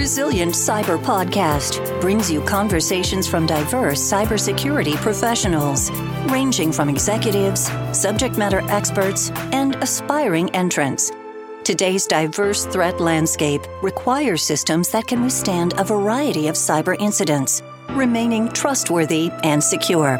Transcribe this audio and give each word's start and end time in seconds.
Resilient 0.00 0.54
Cyber 0.54 0.98
Podcast 0.98 2.00
brings 2.00 2.30
you 2.30 2.40
conversations 2.40 3.28
from 3.28 3.44
diverse 3.44 4.00
cybersecurity 4.00 4.96
professionals, 4.96 5.90
ranging 6.32 6.72
from 6.72 6.88
executives, 6.88 7.70
subject 7.92 8.38
matter 8.38 8.62
experts, 8.70 9.28
and 9.52 9.74
aspiring 9.82 10.48
entrants. 10.54 11.12
Today's 11.64 12.06
diverse 12.06 12.64
threat 12.64 12.98
landscape 12.98 13.60
requires 13.82 14.42
systems 14.42 14.88
that 14.88 15.06
can 15.06 15.22
withstand 15.22 15.74
a 15.76 15.84
variety 15.84 16.48
of 16.48 16.54
cyber 16.54 16.96
incidents, 16.98 17.62
remaining 17.90 18.48
trustworthy 18.48 19.30
and 19.44 19.62
secure. 19.62 20.16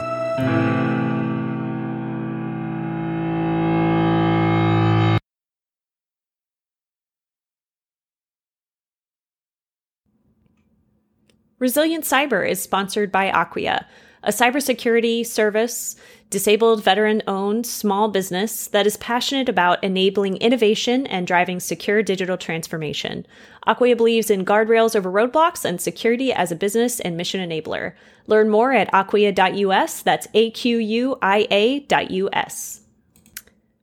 Resilient 11.60 12.04
Cyber 12.04 12.48
is 12.48 12.62
sponsored 12.62 13.12
by 13.12 13.30
Aquia, 13.30 13.84
a 14.22 14.30
cybersecurity 14.30 15.26
service, 15.26 15.94
disabled 16.30 16.82
veteran 16.82 17.22
owned 17.26 17.66
small 17.66 18.08
business 18.08 18.66
that 18.68 18.86
is 18.86 18.96
passionate 18.96 19.46
about 19.48 19.84
enabling 19.84 20.36
innovation 20.38 21.06
and 21.06 21.26
driving 21.26 21.60
secure 21.60 22.02
digital 22.02 22.38
transformation. 22.38 23.26
Aquia 23.66 23.94
believes 23.94 24.30
in 24.30 24.44
guardrails 24.44 24.96
over 24.96 25.12
roadblocks 25.12 25.66
and 25.66 25.82
security 25.82 26.32
as 26.32 26.50
a 26.50 26.56
business 26.56 26.98
and 26.98 27.14
mission 27.14 27.46
enabler. 27.46 27.92
Learn 28.26 28.48
more 28.48 28.72
at 28.72 28.90
aquia.us. 28.92 30.00
That's 30.00 30.28
A 30.32 30.50
Q 30.52 30.78
U 30.78 31.18
I 31.20 31.46
A.us. 31.50 32.80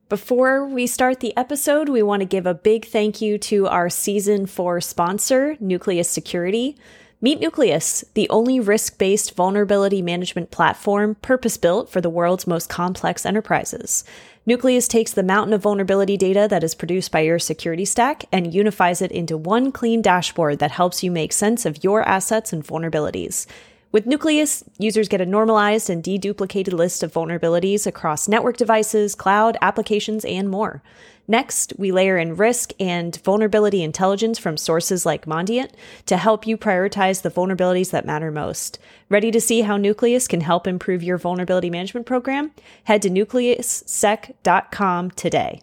Before 0.09 0.65
we 0.65 0.87
start 0.87 1.19
the 1.19 1.35
episode, 1.37 1.89
we 1.89 2.01
want 2.01 2.21
to 2.21 2.25
give 2.25 2.47
a 2.47 2.55
big 2.55 2.85
thank 2.85 3.21
you 3.21 3.37
to 3.39 3.67
our 3.67 3.89
season 3.89 4.47
four 4.47 4.81
sponsor, 4.81 5.57
Nucleus 5.59 6.09
Security. 6.09 6.75
Meet 7.19 7.39
Nucleus, 7.39 8.05
the 8.13 8.29
only 8.29 8.59
risk 8.59 8.99
based 8.99 9.35
vulnerability 9.35 10.03
management 10.03 10.51
platform 10.51 11.15
purpose 11.15 11.57
built 11.57 11.89
for 11.89 11.99
the 11.99 12.11
world's 12.11 12.45
most 12.45 12.69
complex 12.69 13.25
enterprises. 13.25 14.03
Nucleus 14.45 14.87
takes 14.87 15.13
the 15.13 15.23
mountain 15.23 15.51
of 15.51 15.63
vulnerability 15.63 16.15
data 16.15 16.45
that 16.47 16.63
is 16.63 16.75
produced 16.75 17.11
by 17.11 17.21
your 17.21 17.39
security 17.39 17.85
stack 17.85 18.25
and 18.31 18.53
unifies 18.53 19.01
it 19.01 19.11
into 19.11 19.35
one 19.35 19.71
clean 19.71 20.03
dashboard 20.03 20.59
that 20.59 20.69
helps 20.69 21.01
you 21.01 21.09
make 21.09 21.33
sense 21.33 21.65
of 21.65 21.83
your 21.83 22.07
assets 22.07 22.53
and 22.53 22.63
vulnerabilities. 22.63 23.47
With 23.91 24.05
Nucleus, 24.05 24.63
users 24.77 25.07
get 25.07 25.19
a 25.19 25.25
normalized 25.25 25.89
and 25.89 26.03
deduplicated 26.03 26.73
list 26.73 27.01
of 27.01 27.13
vulnerabilities 27.13 27.87
across 27.87 28.27
network 28.27 28.57
devices, 28.57 29.15
cloud, 29.15 29.57
applications, 29.59 30.23
and 30.23 30.51
more. 30.51 30.83
Next, 31.29 31.73
we 31.77 31.91
layer 31.91 32.17
in 32.17 32.37
risk 32.37 32.71
and 32.79 33.13
vulnerability 33.17 33.83
intelligence 33.83 34.39
from 34.39 34.55
sources 34.55 35.05
like 35.05 35.25
Mandiant 35.25 35.71
to 36.05 36.15
help 36.15 36.47
you 36.47 36.57
prioritize 36.57 37.21
the 37.21 37.29
vulnerabilities 37.29 37.91
that 37.91 38.05
matter 38.05 38.31
most. 38.31 38.79
Ready 39.09 39.29
to 39.31 39.41
see 39.41 39.61
how 39.61 39.75
Nucleus 39.75 40.27
can 40.27 40.39
help 40.39 40.67
improve 40.67 41.03
your 41.03 41.17
vulnerability 41.17 41.69
management 41.69 42.05
program? 42.05 42.51
Head 42.85 43.01
to 43.01 43.09
nucleussec.com 43.09 45.11
today. 45.11 45.61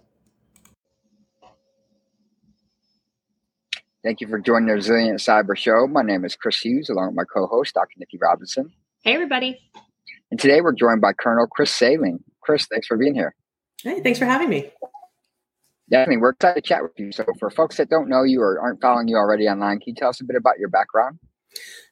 Thank 4.03 4.21
you 4.21 4.29
for 4.29 4.39
joining 4.39 4.69
the 4.69 4.75
Resilient 4.75 5.19
Cyber 5.19 5.57
Show. 5.57 5.87
My 5.87 6.03
name 6.03 6.27
is 6.27 6.37
Chris 6.37 6.61
Hughes, 6.61 6.91
along 6.91 7.07
with 7.07 7.17
my 7.17 7.25
co-host, 7.25 7.73
Dr. 7.73 7.95
Nikki 7.97 8.19
Robinson. 8.21 8.71
Hey, 9.03 9.15
everybody. 9.15 9.59
And 10.31 10.39
today 10.39 10.61
we're 10.61 10.75
joined 10.75 11.01
by 11.01 11.15
Colonel 11.15 11.47
Chris 11.47 11.71
Saling. 11.71 12.23
Chris, 12.43 12.67
thanks 12.67 12.87
for 12.87 12.99
being 12.99 13.15
here. 13.15 13.35
Hey, 13.83 14.03
thanks 14.03 14.19
for 14.19 14.27
having 14.27 14.51
me. 14.51 14.71
Definitely. 15.91 16.19
We're 16.19 16.31
excited 16.31 16.65
to 16.65 16.69
chat 16.69 16.83
with 16.83 16.93
you. 16.97 17.13
So, 17.13 17.25
for 17.39 17.51
folks 17.51 17.77
that 17.77 17.91
don't 17.91 18.09
know 18.09 18.23
you 18.23 18.41
or 18.41 18.59
aren't 18.59 18.81
following 18.81 19.07
you 19.07 19.17
already 19.17 19.47
online, 19.47 19.81
can 19.81 19.91
you 19.91 19.95
tell 19.95 20.09
us 20.09 20.21
a 20.21 20.25
bit 20.25 20.37
about 20.37 20.59
your 20.59 20.69
background? 20.71 21.19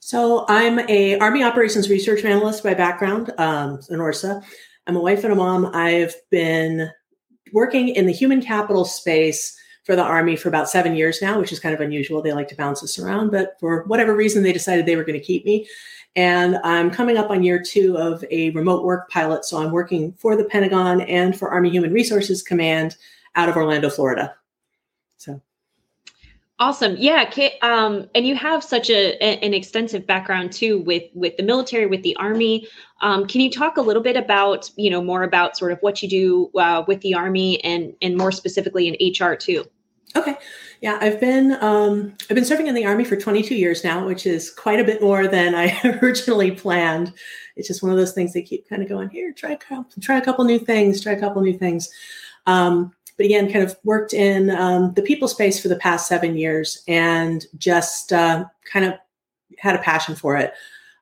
So, 0.01 0.47
I'm 0.49 0.79
a 0.89 1.19
Army 1.19 1.45
Operations 1.45 1.91
Research 1.91 2.25
Analyst 2.25 2.63
by 2.63 2.75
background, 2.75 3.33
um, 3.37 3.81
an 3.91 4.01
ORSA. 4.01 4.43
I'm 4.87 4.97
a 4.97 5.01
wife 5.01 5.25
and 5.25 5.33
a 5.33 5.37
mom. 5.37 5.67
I've 5.75 6.15
been 6.31 6.91
working 7.53 7.91
in 7.91 8.07
the 8.07 8.13
human 8.13 8.41
capital 8.41 8.87
space 8.87 9.57
for 9.85 9.95
the 9.95 10.03
Army 10.03 10.37
for 10.37 10.49
about 10.49 10.71
seven 10.71 10.97
years 10.97 11.21
now, 11.21 11.39
which 11.39 11.53
is 11.53 11.61
kind 11.61 11.75
of 11.75 11.81
unusual. 11.81 12.23
They 12.23 12.33
like 12.33 12.49
to 12.49 12.57
bounce 12.57 12.83
us 12.83 12.99
around, 12.99 13.31
but 13.31 13.57
for 13.61 13.85
whatever 13.85 14.17
reason, 14.17 14.43
they 14.43 14.53
decided 14.53 14.87
they 14.87 14.97
were 14.97 15.05
going 15.05 15.19
to 15.19 15.25
keep 15.25 15.45
me. 15.45 15.69
And 16.17 16.57
I'm 16.65 16.91
coming 16.91 17.17
up 17.17 17.31
on 17.31 17.43
year 17.43 17.63
two 17.63 17.97
of 17.99 18.25
a 18.31 18.51
remote 18.51 18.85
work 18.85 19.11
pilot. 19.11 19.45
So, 19.45 19.63
I'm 19.63 19.71
working 19.71 20.15
for 20.15 20.35
the 20.35 20.45
Pentagon 20.45 21.03
and 21.03 21.39
for 21.39 21.51
Army 21.51 21.69
Human 21.69 21.93
Resources 21.93 22.43
Command 22.43 22.97
out 23.35 23.49
of 23.49 23.57
Orlando, 23.57 23.91
Florida. 23.91 24.35
So. 25.17 25.41
Awesome. 26.59 26.97
Yeah 26.97 27.29
um, 27.63 28.09
and 28.15 28.27
you 28.27 28.37
have 28.37 28.63
such 28.63 28.89
a, 28.89 29.17
an 29.21 29.53
extensive 29.53 30.07
background 30.07 30.53
too 30.53 30.79
with 30.83 31.03
with 31.15 31.37
the 31.37 31.43
military 31.43 31.87
with 31.87 32.03
the 32.03 32.15
army. 32.17 32.69
Um, 33.01 33.27
can 33.27 33.41
you 33.41 33.51
talk 33.51 33.79
a 33.79 33.81
little 33.81 34.03
bit 34.03 34.17
about 34.17 34.71
you 34.77 34.91
know 34.91 35.03
more 35.03 35.23
about 35.25 35.57
sort 35.57 35.73
of 35.73 35.79
what 35.81 36.03
you 36.03 36.09
do 36.09 36.51
uh, 36.61 36.85
with 36.87 37.01
the 37.01 37.15
army 37.15 37.63
and 37.65 37.95
and 38.01 38.17
more 38.17 38.31
specifically 38.31 38.87
in 38.87 38.95
hr 39.27 39.35
too? 39.35 39.65
Okay. 40.15 40.37
Yeah 40.81 40.99
i've 41.01 41.19
been 41.19 41.57
um, 41.63 42.15
i've 42.31 42.37
been 42.37 42.45
serving 42.45 42.67
in 42.67 42.75
the 42.75 42.85
army 42.85 43.05
for 43.05 43.17
22 43.17 43.55
years 43.55 43.83
now 43.83 44.07
which 44.07 44.27
is 44.27 44.51
quite 44.51 44.79
a 44.79 44.85
bit 44.85 45.01
more 45.01 45.27
than 45.27 45.55
i 45.55 45.81
originally 46.03 46.53
planned. 46.53 47.13
It's 47.57 47.69
just 47.69 47.83
one 47.83 47.93
of 47.93 47.99
those 47.99 48.13
things 48.13 48.33
they 48.33 48.43
keep 48.43 48.69
kind 48.69 48.83
of 48.83 48.89
going 48.89 49.09
here 49.09 49.33
try 49.33 49.51
a 49.51 49.57
couple 49.57 50.01
try 50.01 50.19
a 50.19 50.25
couple 50.25 50.45
new 50.45 50.59
things 50.59 51.01
try 51.01 51.13
a 51.13 51.21
couple 51.21 51.43
new 51.43 51.59
things. 51.59 51.91
Um, 52.47 52.93
but 53.23 53.27
again, 53.27 53.53
kind 53.53 53.65
of 53.65 53.77
worked 53.85 54.13
in 54.13 54.51
um, 54.51 54.93
the 54.95 55.03
people 55.03 55.29
space 55.29 55.61
for 55.61 55.69
the 55.69 55.77
past 55.77 56.09
seven 56.09 56.37
years 56.37 56.83
and 56.89 57.47
just 57.57 58.13
uh, 58.13 58.45
kind 58.65 58.85
of 58.85 58.95
had 59.59 59.77
a 59.77 59.79
passion 59.79 60.17
for 60.17 60.37
it. 60.37 60.53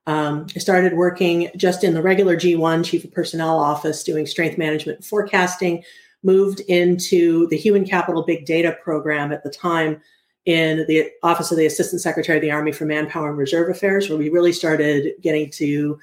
Um, 0.06 0.46
I 0.54 0.58
started 0.58 0.92
working 0.92 1.50
just 1.56 1.82
in 1.82 1.94
the 1.94 2.02
regular 2.02 2.36
G1 2.36 2.84
Chief 2.84 3.04
of 3.04 3.12
Personnel 3.12 3.58
office 3.58 4.04
doing 4.04 4.26
strength 4.26 4.58
management 4.58 4.98
and 4.98 5.06
forecasting, 5.06 5.82
moved 6.22 6.60
into 6.68 7.46
the 7.48 7.56
Human 7.56 7.86
Capital 7.86 8.22
Big 8.22 8.44
Data 8.44 8.76
program 8.82 9.32
at 9.32 9.42
the 9.42 9.50
time 9.50 10.00
in 10.44 10.84
the 10.88 11.10
Office 11.22 11.50
of 11.50 11.56
the 11.56 11.64
Assistant 11.64 12.02
Secretary 12.02 12.36
of 12.36 12.42
the 12.42 12.50
Army 12.50 12.72
for 12.72 12.84
Manpower 12.84 13.30
and 13.30 13.38
Reserve 13.38 13.70
Affairs, 13.70 14.10
where 14.10 14.18
we 14.18 14.28
really 14.28 14.52
started 14.52 15.14
getting 15.22 15.48
to 15.52 15.98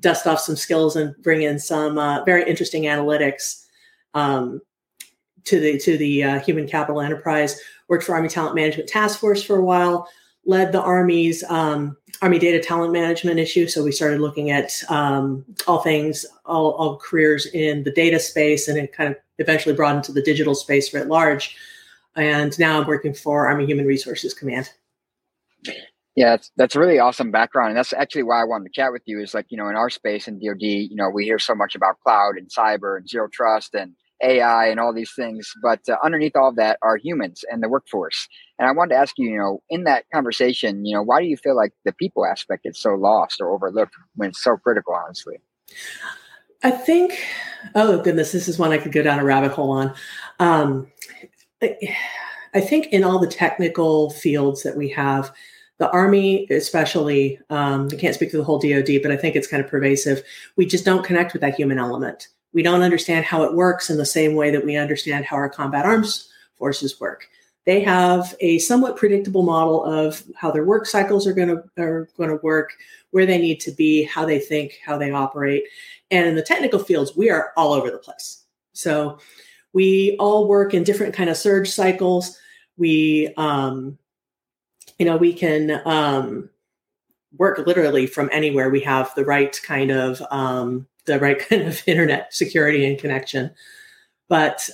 dust 0.00 0.26
off 0.26 0.40
some 0.40 0.56
skills 0.56 0.96
and 0.96 1.14
bring 1.22 1.42
in 1.42 1.58
some 1.58 1.96
uh, 1.96 2.24
very 2.24 2.46
interesting 2.48 2.82
analytics 2.82 3.64
um, 4.14 4.60
to 5.44 5.60
the 5.60 5.78
to 5.78 5.96
the 5.96 6.24
uh, 6.24 6.40
human 6.40 6.66
capital 6.66 7.00
enterprise. 7.00 7.60
Worked 7.88 8.04
for 8.04 8.14
Army 8.14 8.28
Talent 8.28 8.54
Management 8.54 8.88
Task 8.88 9.18
Force 9.18 9.42
for 9.42 9.56
a 9.56 9.64
while. 9.64 10.08
Led 10.44 10.72
the 10.72 10.80
Army's 10.80 11.44
um, 11.44 11.96
Army 12.20 12.38
Data 12.38 12.60
Talent 12.60 12.92
Management 12.92 13.38
issue. 13.38 13.68
So 13.68 13.84
we 13.84 13.92
started 13.92 14.20
looking 14.20 14.50
at 14.50 14.72
um, 14.88 15.44
all 15.68 15.80
things, 15.80 16.26
all, 16.44 16.72
all 16.72 16.96
careers 16.96 17.46
in 17.46 17.84
the 17.84 17.92
data 17.92 18.18
space, 18.18 18.66
and 18.66 18.76
it 18.76 18.92
kind 18.92 19.10
of 19.10 19.16
eventually 19.38 19.74
brought 19.74 19.96
into 19.96 20.12
the 20.12 20.22
digital 20.22 20.54
space 20.54 20.92
at 20.94 21.08
large. 21.08 21.56
And 22.16 22.58
now 22.58 22.80
I'm 22.80 22.86
working 22.86 23.14
for 23.14 23.46
Army 23.46 23.66
Human 23.66 23.86
Resources 23.86 24.34
Command. 24.34 24.70
Yeah, 26.14 26.36
that's, 26.56 26.76
really 26.76 26.98
awesome 26.98 27.30
background. 27.30 27.70
And 27.70 27.78
that's 27.78 27.94
actually 27.94 28.24
why 28.24 28.42
I 28.42 28.44
wanted 28.44 28.64
to 28.64 28.72
chat 28.74 28.92
with 28.92 29.02
you 29.06 29.20
is 29.22 29.32
like, 29.32 29.46
you 29.48 29.56
know, 29.56 29.68
in 29.68 29.76
our 29.76 29.88
space 29.88 30.28
in 30.28 30.38
DOD, 30.38 30.60
you 30.60 30.94
know, 30.96 31.08
we 31.08 31.24
hear 31.24 31.38
so 31.38 31.54
much 31.54 31.74
about 31.74 32.00
cloud 32.00 32.36
and 32.36 32.50
cyber 32.50 32.98
and 32.98 33.08
zero 33.08 33.28
trust 33.32 33.74
and 33.74 33.94
AI 34.22 34.66
and 34.68 34.78
all 34.78 34.92
these 34.92 35.12
things, 35.14 35.52
but 35.62 35.80
uh, 35.88 35.96
underneath 36.04 36.36
all 36.36 36.48
of 36.48 36.56
that 36.56 36.78
are 36.82 36.96
humans 36.96 37.44
and 37.50 37.62
the 37.62 37.68
workforce. 37.68 38.28
And 38.58 38.68
I 38.68 38.72
wanted 38.72 38.94
to 38.94 39.00
ask 39.00 39.18
you, 39.18 39.30
you 39.30 39.38
know, 39.38 39.62
in 39.68 39.84
that 39.84 40.04
conversation, 40.12 40.84
you 40.84 40.94
know, 40.94 41.02
why 41.02 41.20
do 41.20 41.26
you 41.26 41.36
feel 41.36 41.56
like 41.56 41.72
the 41.84 41.92
people 41.92 42.24
aspect 42.24 42.62
is 42.64 42.80
so 42.80 42.94
lost 42.94 43.40
or 43.40 43.50
overlooked 43.50 43.94
when 44.14 44.30
it's 44.30 44.42
so 44.42 44.56
critical, 44.56 44.94
honestly? 44.94 45.36
I 46.62 46.70
think, 46.70 47.18
oh 47.74 48.00
goodness, 48.02 48.32
this 48.32 48.48
is 48.48 48.58
one 48.58 48.70
I 48.70 48.78
could 48.78 48.92
go 48.92 49.02
down 49.02 49.18
a 49.18 49.24
rabbit 49.24 49.52
hole 49.52 49.72
on. 49.72 49.94
Um, 50.38 50.86
I 51.62 52.60
think 52.60 52.86
in 52.86 53.04
all 53.04 53.18
the 53.18 53.26
technical 53.26 54.10
fields 54.10 54.62
that 54.62 54.76
we 54.76 54.88
have, 54.90 55.32
the 55.78 55.90
Army, 55.90 56.46
especially, 56.50 57.40
um, 57.50 57.88
I 57.90 57.96
can't 57.96 58.14
speak 58.14 58.30
to 58.30 58.36
the 58.36 58.44
whole 58.44 58.58
DoD, 58.58 59.00
but 59.02 59.10
I 59.10 59.16
think 59.16 59.34
it's 59.34 59.48
kind 59.48 59.64
of 59.64 59.68
pervasive. 59.68 60.22
We 60.56 60.66
just 60.66 60.84
don't 60.84 61.04
connect 61.04 61.32
with 61.32 61.42
that 61.42 61.56
human 61.56 61.78
element. 61.78 62.28
We 62.52 62.62
don't 62.62 62.82
understand 62.82 63.24
how 63.24 63.42
it 63.44 63.54
works 63.54 63.90
in 63.90 63.96
the 63.96 64.06
same 64.06 64.34
way 64.34 64.50
that 64.50 64.64
we 64.64 64.76
understand 64.76 65.24
how 65.24 65.36
our 65.36 65.48
combat 65.48 65.84
arms 65.84 66.30
forces 66.56 67.00
work. 67.00 67.28
They 67.64 67.80
have 67.80 68.34
a 68.40 68.58
somewhat 68.58 68.96
predictable 68.96 69.42
model 69.42 69.84
of 69.84 70.22
how 70.34 70.50
their 70.50 70.64
work 70.64 70.86
cycles 70.86 71.26
are 71.26 71.32
going 71.32 71.48
to 71.48 71.62
are 71.78 72.08
going 72.16 72.30
to 72.30 72.40
work, 72.42 72.72
where 73.10 73.26
they 73.26 73.38
need 73.38 73.60
to 73.60 73.70
be, 73.70 74.04
how 74.04 74.24
they 74.24 74.38
think, 74.38 74.80
how 74.84 74.98
they 74.98 75.12
operate. 75.12 75.64
And 76.10 76.26
in 76.26 76.34
the 76.34 76.42
technical 76.42 76.80
fields, 76.80 77.16
we 77.16 77.30
are 77.30 77.52
all 77.56 77.72
over 77.72 77.90
the 77.90 77.98
place. 77.98 78.44
So 78.72 79.18
we 79.72 80.16
all 80.18 80.48
work 80.48 80.74
in 80.74 80.82
different 80.82 81.14
kind 81.14 81.30
of 81.30 81.36
surge 81.36 81.70
cycles. 81.70 82.38
We, 82.76 83.32
um, 83.36 83.98
you 84.98 85.06
know, 85.06 85.16
we 85.16 85.32
can 85.32 85.80
um, 85.86 86.50
work 87.36 87.58
literally 87.66 88.06
from 88.06 88.28
anywhere. 88.32 88.70
We 88.70 88.80
have 88.80 89.14
the 89.14 89.24
right 89.24 89.58
kind 89.64 89.90
of 89.90 90.22
um, 90.30 90.86
the 91.06 91.18
right 91.18 91.38
kind 91.48 91.62
of 91.62 91.82
internet 91.86 92.32
security 92.34 92.86
and 92.86 92.98
connection. 92.98 93.50
But 94.28 94.68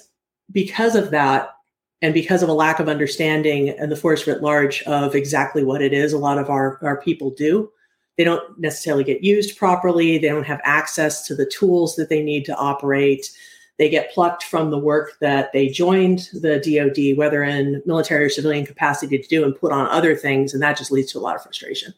because 0.50 0.94
of 0.94 1.10
that, 1.10 1.54
And 2.00 2.14
because 2.14 2.44
of 2.44 2.48
a 2.48 2.54
lack 2.54 2.78
of 2.78 2.88
understanding 2.88 3.70
and 3.70 3.90
the 3.90 3.96
force 3.96 4.24
writ 4.26 4.40
large 4.40 4.82
of 4.84 5.16
exactly 5.16 5.64
what 5.64 5.82
it 5.82 5.92
is, 5.92 6.12
a 6.12 6.18
lot 6.18 6.38
of 6.38 6.48
our, 6.48 6.78
our 6.82 7.00
people 7.00 7.30
do. 7.30 7.70
They 8.16 8.24
don't 8.24 8.58
necessarily 8.58 9.04
get 9.04 9.24
used 9.24 9.58
properly. 9.58 10.18
They 10.18 10.28
don't 10.28 10.46
have 10.46 10.60
access 10.64 11.26
to 11.26 11.34
the 11.34 11.46
tools 11.46 11.96
that 11.96 12.08
they 12.08 12.22
need 12.22 12.44
to 12.46 12.56
operate. 12.56 13.30
They 13.78 13.88
get 13.88 14.12
plucked 14.12 14.44
from 14.44 14.70
the 14.70 14.78
work 14.78 15.18
that 15.20 15.52
they 15.52 15.68
joined 15.68 16.28
the 16.32 16.58
DoD, 16.58 17.16
whether 17.16 17.44
in 17.44 17.82
military 17.86 18.24
or 18.24 18.28
civilian 18.28 18.66
capacity, 18.66 19.18
to 19.18 19.28
do 19.28 19.44
and 19.44 19.54
put 19.54 19.72
on 19.72 19.86
other 19.88 20.16
things. 20.16 20.52
And 20.52 20.62
that 20.62 20.76
just 20.76 20.90
leads 20.90 21.12
to 21.12 21.18
a 21.18 21.20
lot 21.20 21.36
of 21.36 21.42
frustration. 21.42 21.94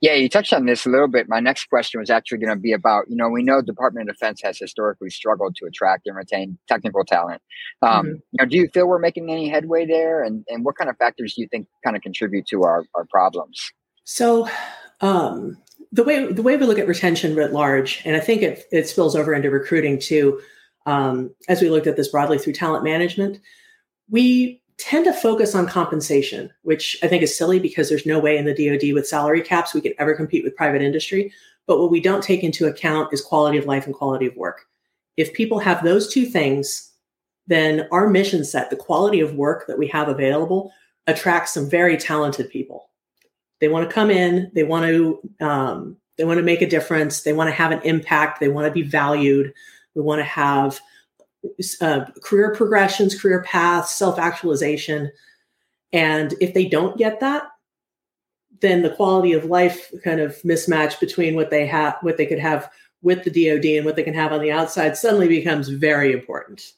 Yeah, 0.00 0.14
you 0.14 0.28
touched 0.28 0.52
on 0.52 0.66
this 0.66 0.86
a 0.86 0.90
little 0.90 1.08
bit. 1.08 1.28
My 1.28 1.40
next 1.40 1.66
question 1.66 2.00
was 2.00 2.10
actually 2.10 2.38
going 2.38 2.54
to 2.54 2.60
be 2.60 2.72
about, 2.72 3.04
you 3.08 3.16
know, 3.16 3.28
we 3.28 3.42
know 3.42 3.62
Department 3.62 4.08
of 4.08 4.16
Defense 4.16 4.40
has 4.42 4.58
historically 4.58 5.10
struggled 5.10 5.56
to 5.56 5.66
attract 5.66 6.06
and 6.06 6.16
retain 6.16 6.58
technical 6.68 7.04
talent. 7.04 7.42
Um, 7.80 7.90
mm-hmm. 7.90 8.08
You 8.08 8.38
know, 8.38 8.44
do 8.46 8.56
you 8.56 8.68
feel 8.68 8.86
we're 8.86 8.98
making 8.98 9.30
any 9.30 9.48
headway 9.48 9.86
there? 9.86 10.22
And, 10.22 10.44
and 10.48 10.64
what 10.64 10.76
kind 10.76 10.90
of 10.90 10.96
factors 10.98 11.34
do 11.34 11.42
you 11.42 11.48
think 11.48 11.66
kind 11.84 11.96
of 11.96 12.02
contribute 12.02 12.46
to 12.48 12.62
our, 12.64 12.84
our 12.94 13.06
problems? 13.06 13.72
So, 14.04 14.48
um, 15.00 15.58
the 15.90 16.04
way 16.04 16.32
the 16.32 16.42
way 16.42 16.56
we 16.56 16.64
look 16.64 16.78
at 16.78 16.88
retention 16.88 17.34
writ 17.34 17.52
large, 17.52 18.00
and 18.04 18.16
I 18.16 18.20
think 18.20 18.40
it, 18.42 18.64
it 18.72 18.88
spills 18.88 19.14
over 19.14 19.34
into 19.34 19.50
recruiting 19.50 19.98
too, 19.98 20.40
um, 20.86 21.34
as 21.48 21.60
we 21.60 21.68
looked 21.68 21.86
at 21.86 21.96
this 21.96 22.08
broadly 22.08 22.38
through 22.38 22.54
talent 22.54 22.82
management, 22.82 23.40
we 24.08 24.61
tend 24.82 25.04
to 25.04 25.12
focus 25.12 25.54
on 25.54 25.66
compensation, 25.66 26.50
which 26.62 26.98
I 27.02 27.08
think 27.08 27.22
is 27.22 27.36
silly 27.36 27.58
because 27.58 27.88
there's 27.88 28.06
no 28.06 28.18
way 28.18 28.36
in 28.36 28.44
the 28.44 28.54
DoD 28.54 28.92
with 28.92 29.06
salary 29.06 29.40
caps 29.40 29.74
we 29.74 29.80
could 29.80 29.94
ever 29.98 30.14
compete 30.14 30.44
with 30.44 30.56
private 30.56 30.82
industry. 30.82 31.32
But 31.66 31.78
what 31.78 31.90
we 31.90 32.00
don't 32.00 32.22
take 32.22 32.42
into 32.42 32.66
account 32.66 33.12
is 33.12 33.20
quality 33.20 33.58
of 33.58 33.66
life 33.66 33.86
and 33.86 33.94
quality 33.94 34.26
of 34.26 34.36
work. 34.36 34.66
If 35.16 35.32
people 35.34 35.58
have 35.58 35.84
those 35.84 36.12
two 36.12 36.26
things, 36.26 36.90
then 37.46 37.86
our 37.92 38.08
mission 38.08 38.44
set, 38.44 38.70
the 38.70 38.76
quality 38.76 39.20
of 39.20 39.34
work 39.34 39.66
that 39.66 39.78
we 39.78 39.86
have 39.88 40.08
available, 40.08 40.72
attracts 41.06 41.54
some 41.54 41.68
very 41.68 41.96
talented 41.96 42.50
people. 42.50 42.90
They 43.60 43.68
want 43.68 43.88
to 43.88 43.94
come 43.94 44.10
in. 44.10 44.50
They 44.54 44.64
want 44.64 44.86
to 44.86 45.20
um, 45.40 45.96
they 46.18 46.24
want 46.24 46.38
to 46.38 46.44
make 46.44 46.62
a 46.62 46.68
difference. 46.68 47.22
They 47.22 47.32
want 47.32 47.48
to 47.48 47.54
have 47.54 47.70
an 47.70 47.80
impact. 47.82 48.40
They 48.40 48.48
want 48.48 48.66
to 48.66 48.72
be 48.72 48.82
valued. 48.82 49.52
We 49.94 50.02
want 50.02 50.20
to 50.20 50.24
have 50.24 50.80
uh, 51.80 52.04
career 52.22 52.54
progressions, 52.54 53.20
career 53.20 53.42
paths, 53.42 53.90
self 53.90 54.18
actualization. 54.18 55.10
And 55.92 56.34
if 56.40 56.54
they 56.54 56.66
don't 56.66 56.96
get 56.96 57.20
that, 57.20 57.44
then 58.60 58.82
the 58.82 58.90
quality 58.90 59.32
of 59.32 59.44
life 59.44 59.92
kind 60.02 60.20
of 60.20 60.36
mismatch 60.42 60.98
between 61.00 61.34
what 61.34 61.50
they 61.50 61.66
have, 61.66 61.96
what 62.00 62.16
they 62.16 62.26
could 62.26 62.38
have 62.38 62.70
with 63.02 63.24
the 63.24 63.30
DoD 63.30 63.64
and 63.64 63.84
what 63.84 63.96
they 63.96 64.04
can 64.04 64.14
have 64.14 64.32
on 64.32 64.40
the 64.40 64.52
outside 64.52 64.96
suddenly 64.96 65.28
becomes 65.28 65.68
very 65.68 66.12
important. 66.12 66.72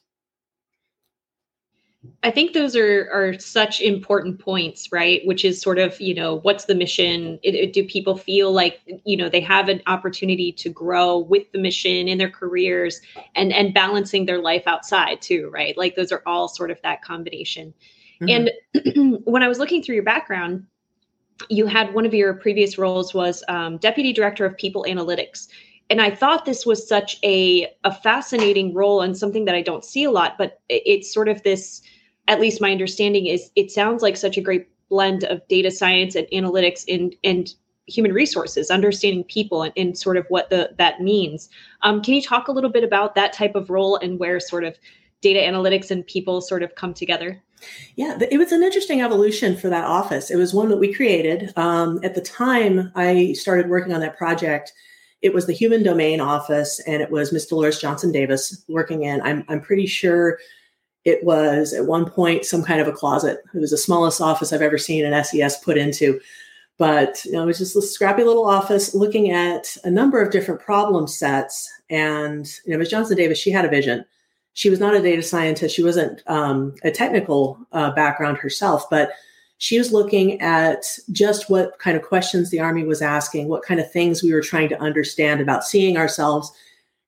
I 2.23 2.31
think 2.31 2.53
those 2.53 2.75
are 2.75 3.09
are 3.11 3.39
such 3.39 3.81
important 3.81 4.39
points, 4.39 4.91
right? 4.91 5.21
Which 5.25 5.45
is 5.45 5.61
sort 5.61 5.79
of 5.79 5.99
you 5.99 6.13
know 6.13 6.35
what's 6.37 6.65
the 6.65 6.75
mission? 6.75 7.39
It, 7.43 7.55
it, 7.55 7.73
do 7.73 7.85
people 7.85 8.17
feel 8.17 8.51
like 8.51 8.81
you 9.05 9.17
know 9.17 9.29
they 9.29 9.41
have 9.41 9.69
an 9.69 9.81
opportunity 9.87 10.51
to 10.53 10.69
grow 10.69 11.17
with 11.17 11.51
the 11.51 11.59
mission 11.59 12.07
in 12.07 12.17
their 12.17 12.29
careers 12.29 13.01
and 13.35 13.53
and 13.53 13.73
balancing 13.73 14.25
their 14.25 14.41
life 14.41 14.63
outside 14.65 15.21
too, 15.21 15.49
right? 15.53 15.77
Like 15.77 15.95
those 15.95 16.11
are 16.11 16.23
all 16.25 16.47
sort 16.47 16.71
of 16.71 16.81
that 16.83 17.01
combination. 17.01 17.73
Mm-hmm. 18.21 18.49
And 18.75 19.21
when 19.25 19.43
I 19.43 19.47
was 19.47 19.59
looking 19.59 19.83
through 19.83 19.95
your 19.95 20.03
background, 20.03 20.65
you 21.49 21.67
had 21.67 21.93
one 21.93 22.05
of 22.05 22.13
your 22.13 22.33
previous 22.33 22.77
roles 22.77 23.13
was 23.13 23.43
um, 23.47 23.77
deputy 23.77 24.13
director 24.13 24.45
of 24.45 24.57
people 24.57 24.85
analytics 24.87 25.47
and 25.89 26.01
I 26.01 26.09
thought 26.09 26.45
this 26.45 26.65
was 26.65 26.87
such 26.87 27.19
a 27.23 27.71
a 27.83 27.93
fascinating 27.93 28.73
role 28.73 29.01
and 29.01 29.17
something 29.17 29.45
that 29.45 29.55
I 29.55 29.61
don't 29.61 29.85
see 29.85 30.03
a 30.03 30.11
lot, 30.11 30.37
but 30.37 30.59
it's 30.69 31.13
sort 31.13 31.29
of 31.29 31.43
this 31.43 31.81
at 32.27 32.39
least 32.39 32.61
my 32.61 32.71
understanding 32.71 33.27
is 33.27 33.51
it 33.55 33.71
sounds 33.71 34.01
like 34.01 34.17
such 34.17 34.37
a 34.37 34.41
great 34.41 34.67
blend 34.89 35.23
of 35.25 35.47
data 35.47 35.71
science 35.71 36.15
and 36.15 36.27
analytics 36.33 36.83
and 36.93 37.15
and 37.23 37.53
human 37.87 38.13
resources 38.13 38.71
understanding 38.71 39.23
people 39.25 39.61
and, 39.61 39.73
and 39.77 39.97
sort 39.97 40.17
of 40.17 40.25
what 40.29 40.49
the 40.49 40.71
that 40.77 41.01
means. 41.01 41.49
Um, 41.83 42.01
can 42.01 42.15
you 42.15 42.21
talk 42.21 42.47
a 42.47 42.51
little 42.51 42.71
bit 42.71 42.83
about 42.83 43.13
that 43.15 43.31
type 43.31 43.53
of 43.53 43.69
role 43.69 43.97
and 43.97 44.19
where 44.19 44.39
sort 44.39 44.63
of 44.63 44.75
data 45.21 45.39
analytics 45.39 45.91
and 45.91 46.05
people 46.05 46.41
sort 46.41 46.63
of 46.63 46.73
come 46.75 46.93
together? 46.93 47.41
Yeah 47.95 48.17
it 48.29 48.37
was 48.37 48.51
an 48.51 48.63
interesting 48.63 49.01
evolution 49.01 49.55
for 49.55 49.69
that 49.69 49.85
office. 49.85 50.29
It 50.29 50.35
was 50.35 50.53
one 50.53 50.69
that 50.69 50.77
we 50.77 50.93
created. 50.93 51.53
Um, 51.57 51.99
at 52.03 52.15
the 52.15 52.21
time 52.21 52.91
i 52.95 53.33
started 53.33 53.69
working 53.69 53.93
on 53.93 54.01
that 54.01 54.17
project 54.17 54.73
it 55.21 55.33
was 55.33 55.47
the 55.47 55.53
human 55.53 55.81
domain 55.81 56.19
office 56.19 56.79
and 56.85 57.01
it 57.01 57.09
was 57.09 57.31
miss 57.31 57.45
dolores 57.45 57.79
johnson 57.79 58.11
davis 58.11 58.63
working 58.67 59.03
in. 59.03 59.21
I'm, 59.21 59.43
I'm 59.47 59.61
pretty 59.61 59.87
sure 59.87 60.37
it 61.05 61.23
was 61.23 61.71
at 61.71 61.85
one 61.85 62.09
point 62.09 62.45
some 62.45 62.63
kind 62.63 62.81
of 62.81 62.87
a 62.87 62.91
closet. 62.91 63.43
It 63.53 63.59
was 63.59 63.71
the 63.71 63.77
smallest 63.77 64.19
office 64.19 64.51
I've 64.51 64.63
ever 64.63 64.79
seen 64.79 65.05
an 65.05 65.23
SES 65.23 65.57
put 65.59 65.77
into. 65.77 66.19
But 66.77 67.23
you 67.23 67.33
know, 67.33 67.43
it 67.43 67.45
was 67.45 67.59
just 67.59 67.75
a 67.75 67.81
scrappy 67.81 68.23
little 68.23 68.45
office 68.45 68.93
looking 68.93 69.31
at 69.31 69.77
a 69.85 69.89
number 69.89 70.21
of 70.21 70.31
different 70.31 70.59
problem 70.59 71.07
sets. 71.07 71.71
And 71.89 72.51
you 72.65 72.73
know, 72.73 72.79
Ms. 72.79 72.89
Johnson 72.89 73.15
Davis, 73.15 73.37
she 73.37 73.51
had 73.51 73.65
a 73.65 73.69
vision. 73.69 74.03
She 74.53 74.69
was 74.69 74.79
not 74.79 74.95
a 74.95 75.01
data 75.01 75.21
scientist. 75.21 75.75
She 75.75 75.83
wasn't 75.83 76.21
um, 76.27 76.75
a 76.83 76.91
technical 76.91 77.57
uh, 77.71 77.91
background 77.91 78.37
herself, 78.37 78.89
but 78.89 79.11
she 79.57 79.77
was 79.77 79.93
looking 79.93 80.41
at 80.41 80.83
just 81.11 81.49
what 81.49 81.77
kind 81.79 81.95
of 81.95 82.03
questions 82.03 82.49
the 82.49 82.59
Army 82.59 82.83
was 82.83 83.01
asking, 83.01 83.47
what 83.47 83.63
kind 83.63 83.79
of 83.79 83.89
things 83.91 84.21
we 84.21 84.33
were 84.33 84.41
trying 84.41 84.69
to 84.69 84.81
understand 84.81 85.39
about 85.39 85.63
seeing 85.63 85.97
ourselves, 85.97 86.51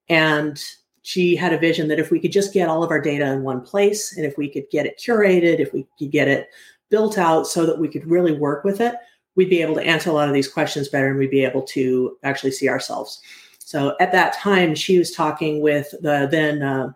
and 0.07 0.61
she 1.07 1.38
had 1.38 1.54
a 1.54 1.57
vision 1.57 1.88
that 1.88 2.01
if 2.01 2.12
we 2.12 2.19
could 2.19 2.33
just 2.33 2.54
get 2.54 2.68
all 2.68 2.83
of 2.83 2.92
our 2.92 3.00
data 3.00 3.31
in 3.31 3.42
one 3.42 3.62
place 3.62 4.18
and 4.18 4.25
if 4.25 4.38
we 4.38 4.50
could 4.50 4.69
get 4.69 4.86
it 4.86 5.00
curated, 5.00 5.57
if 5.57 5.71
we 5.71 5.88
could 5.98 6.12
get 6.12 6.27
it 6.27 6.50
built 6.89 7.18
out 7.18 7.48
so 7.48 7.65
that 7.65 7.80
we 7.80 7.88
could 7.88 8.06
really 8.06 8.33
work 8.33 8.65
with 8.65 8.81
it, 8.81 8.94
we'd 9.38 9.50
be 9.50 9.62
able 9.62 9.75
to 9.75 9.81
answer 9.81 10.09
a 10.09 10.13
lot 10.13 10.27
of 10.27 10.33
these 10.33 10.50
questions 10.50 10.89
better 10.89 11.07
and 11.07 11.18
we'd 11.18 11.31
be 11.31 11.45
able 11.45 11.62
to 11.62 12.18
actually 12.24 12.51
see 12.51 12.68
ourselves. 12.68 13.21
So 13.57 13.95
at 14.01 14.12
that 14.12 14.33
time, 14.33 14.75
she 14.75 15.00
was 15.00 15.12
talking 15.12 15.62
with 15.62 15.89
the 16.01 16.27
then 16.30 16.62
uh, 16.62 16.92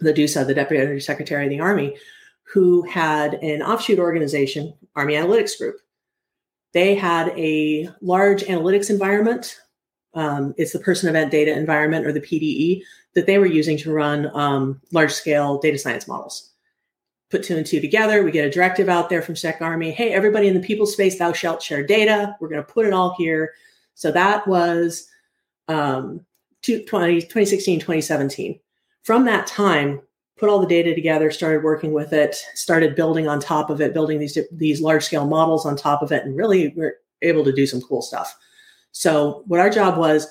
the 0.00 0.14
DUSA, 0.14 0.46
the 0.46 0.54
Deputy 0.54 0.98
Secretary 0.98 1.44
of 1.44 1.50
the 1.50 1.60
Army, 1.60 1.94
who 2.44 2.80
had 2.84 3.34
an 3.34 3.60
offshoot 3.60 3.98
organization, 3.98 4.72
Army 4.96 5.12
Analytics 5.12 5.58
Group. 5.58 5.76
They 6.72 6.94
had 6.94 7.38
a 7.38 7.90
large 8.00 8.44
analytics 8.44 8.88
environment 8.88 9.60
um, 10.18 10.52
it's 10.58 10.72
the 10.72 10.80
person 10.80 11.08
event 11.08 11.30
data 11.30 11.56
environment 11.56 12.04
or 12.04 12.10
the 12.12 12.20
PDE 12.20 12.82
that 13.14 13.26
they 13.26 13.38
were 13.38 13.46
using 13.46 13.78
to 13.78 13.92
run 13.92 14.34
um, 14.34 14.80
large 14.90 15.12
scale 15.12 15.58
data 15.58 15.78
science 15.78 16.08
models. 16.08 16.50
Put 17.30 17.44
two 17.44 17.56
and 17.56 17.64
two 17.64 17.80
together, 17.80 18.24
we 18.24 18.32
get 18.32 18.44
a 18.44 18.50
directive 18.50 18.88
out 18.88 19.08
there 19.08 19.22
from 19.22 19.36
Sec 19.36 19.62
Army 19.62 19.92
hey, 19.92 20.12
everybody 20.12 20.48
in 20.48 20.54
the 20.54 20.66
people 20.66 20.86
space, 20.86 21.18
thou 21.18 21.32
shalt 21.32 21.62
share 21.62 21.84
data. 21.84 22.34
We're 22.40 22.48
going 22.48 22.64
to 22.64 22.72
put 22.72 22.84
it 22.84 22.92
all 22.92 23.14
here. 23.16 23.52
So 23.94 24.10
that 24.10 24.46
was 24.48 25.08
um, 25.68 26.26
20, 26.64 26.82
2016, 26.84 27.78
2017. 27.78 28.58
From 29.04 29.24
that 29.26 29.46
time, 29.46 30.00
put 30.36 30.48
all 30.48 30.58
the 30.58 30.66
data 30.66 30.96
together, 30.96 31.30
started 31.30 31.62
working 31.62 31.92
with 31.92 32.12
it, 32.12 32.34
started 32.54 32.96
building 32.96 33.28
on 33.28 33.38
top 33.38 33.70
of 33.70 33.80
it, 33.80 33.94
building 33.94 34.18
these, 34.18 34.36
these 34.50 34.80
large 34.80 35.04
scale 35.04 35.26
models 35.26 35.64
on 35.64 35.76
top 35.76 36.02
of 36.02 36.10
it, 36.10 36.24
and 36.24 36.36
really 36.36 36.72
we're 36.76 36.96
able 37.22 37.44
to 37.44 37.52
do 37.52 37.66
some 37.68 37.80
cool 37.80 38.02
stuff. 38.02 38.36
So, 38.98 39.44
what 39.46 39.60
our 39.60 39.70
job 39.70 39.96
was 39.96 40.26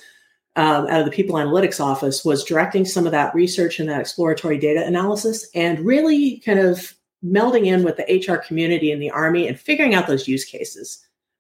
um, 0.58 0.88
out 0.88 1.00
of 1.00 1.06
the 1.06 1.12
people 1.12 1.36
analytics 1.36 1.80
office 1.80 2.26
was 2.26 2.44
directing 2.44 2.84
some 2.84 3.06
of 3.06 3.14
that 3.14 3.34
research 3.34 3.80
and 3.80 3.88
that 3.88 4.02
exploratory 4.02 4.58
data 4.58 4.86
analysis 4.86 5.48
and 5.56 5.80
really 5.80 6.40
kind 6.40 6.60
of 6.60 6.94
melding 7.24 7.68
in 7.68 7.86
with 7.86 7.96
the 7.96 8.04
HR 8.28 8.36
community 8.46 8.92
and 8.92 9.02
the 9.02 9.10
Army 9.10 9.48
and 9.48 9.58
figuring 9.58 9.96
out 9.96 10.06
those 10.06 10.28
use 10.28 10.44
cases. 10.44 11.00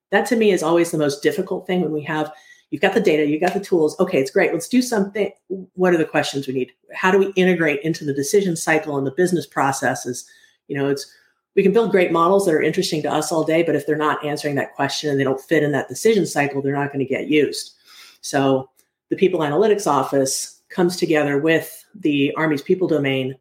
That 0.09 0.25
to 0.27 0.37
me 0.37 0.51
is 0.51 0.63
always 0.63 0.91
the 0.91 0.97
most 0.97 1.21
difficult 1.21 1.67
thing 1.67 1.81
when 1.81 1.91
we 1.91 2.01
have 2.03 2.31
you've 2.69 2.81
got 2.81 2.93
the 2.93 3.01
data, 3.01 3.25
you've 3.25 3.41
got 3.41 3.53
the 3.53 3.59
tools. 3.59 3.99
Okay, 3.99 4.21
it's 4.21 4.31
great. 4.31 4.53
Let's 4.53 4.69
do 4.69 4.81
something. 4.81 5.29
What 5.73 5.93
are 5.93 5.97
the 5.97 6.05
questions 6.05 6.47
we 6.47 6.53
need? 6.53 6.71
How 6.93 7.11
do 7.11 7.17
we 7.17 7.33
integrate 7.33 7.81
into 7.81 8.05
the 8.05 8.13
decision 8.13 8.55
cycle 8.55 8.97
and 8.97 9.05
the 9.05 9.11
business 9.11 9.45
processes? 9.45 10.25
You 10.69 10.77
know, 10.77 10.87
it's 10.87 11.13
we 11.57 11.63
can 11.63 11.73
build 11.73 11.89
great 11.89 12.11
models 12.11 12.45
that 12.45 12.53
are 12.53 12.61
interesting 12.61 13.01
to 13.01 13.11
us 13.11 13.31
all 13.31 13.43
day, 13.43 13.63
but 13.63 13.75
if 13.75 13.87
they're 13.87 13.97
not 13.97 14.23
answering 14.23 14.53
that 14.55 14.75
question 14.75 15.09
and 15.09 15.19
they 15.19 15.23
don't 15.23 15.41
fit 15.41 15.63
in 15.63 15.71
that 15.71 15.89
decision 15.89 16.25
cycle, 16.27 16.61
they're 16.61 16.75
not 16.75 16.93
going 16.93 17.03
to 17.03 17.13
get 17.13 17.27
used. 17.27 17.73
So 18.21 18.69
the 19.09 19.15
people 19.15 19.39
analytics 19.39 19.87
office 19.87 20.61
comes 20.69 20.97
together 20.97 21.39
with 21.39 21.83
the 21.95 22.31
Army's 22.35 22.61
people 22.61 22.87
domain, 22.87 23.35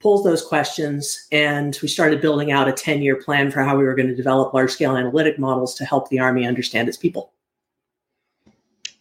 pulls 0.00 0.22
those 0.22 0.44
questions, 0.44 1.26
and 1.32 1.78
we 1.80 1.88
started 1.88 2.20
building 2.20 2.52
out 2.52 2.68
a 2.68 2.72
10 2.72 3.00
year 3.00 3.16
plan 3.16 3.50
for 3.50 3.62
how 3.62 3.74
we 3.74 3.84
were 3.84 3.94
going 3.94 4.08
to 4.08 4.14
develop 4.14 4.52
large 4.52 4.72
scale 4.72 4.94
analytic 4.94 5.38
models 5.38 5.74
to 5.76 5.86
help 5.86 6.10
the 6.10 6.18
Army 6.18 6.46
understand 6.46 6.90
its 6.90 6.98
people. 6.98 7.32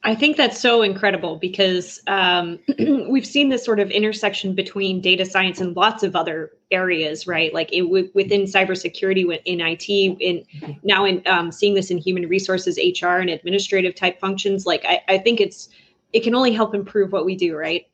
I 0.05 0.13
think 0.13 0.38
that's 0.38 0.59
so 0.59 0.83
incredible 0.83 1.38
because 1.38 2.00
um, 2.05 2.59
we've 3.09 3.25
seen 3.25 3.50
this 3.50 3.65
sort 3.65 3.79
of 3.79 3.89
intersection 3.89 4.53
between 4.53 5.01
data 5.01 5.25
science 5.25 5.59
and 5.59 5.75
lots 5.75 6.03
of 6.03 6.15
other 6.15 6.51
areas, 6.69 7.25
right? 7.25 7.51
Like 7.51 7.74
it, 7.74 7.81
w- 7.81 8.12
within 8.13 8.43
cybersecurity, 8.43 9.41
in 9.45 9.62
IT, 9.62 9.89
in 9.89 10.45
now 10.83 11.05
in 11.05 11.24
um, 11.25 11.51
seeing 11.51 11.74
this 11.74 11.89
in 11.89 11.97
human 11.97 12.29
resources, 12.29 12.77
HR, 12.77 13.17
and 13.17 13.31
administrative 13.31 13.95
type 13.95 14.19
functions. 14.19 14.67
Like 14.67 14.85
I, 14.85 15.01
I 15.07 15.17
think 15.17 15.41
it's 15.41 15.69
it 16.13 16.21
can 16.21 16.35
only 16.35 16.53
help 16.53 16.75
improve 16.75 17.12
what 17.12 17.25
we 17.25 17.35
do, 17.35 17.57
right? 17.57 17.88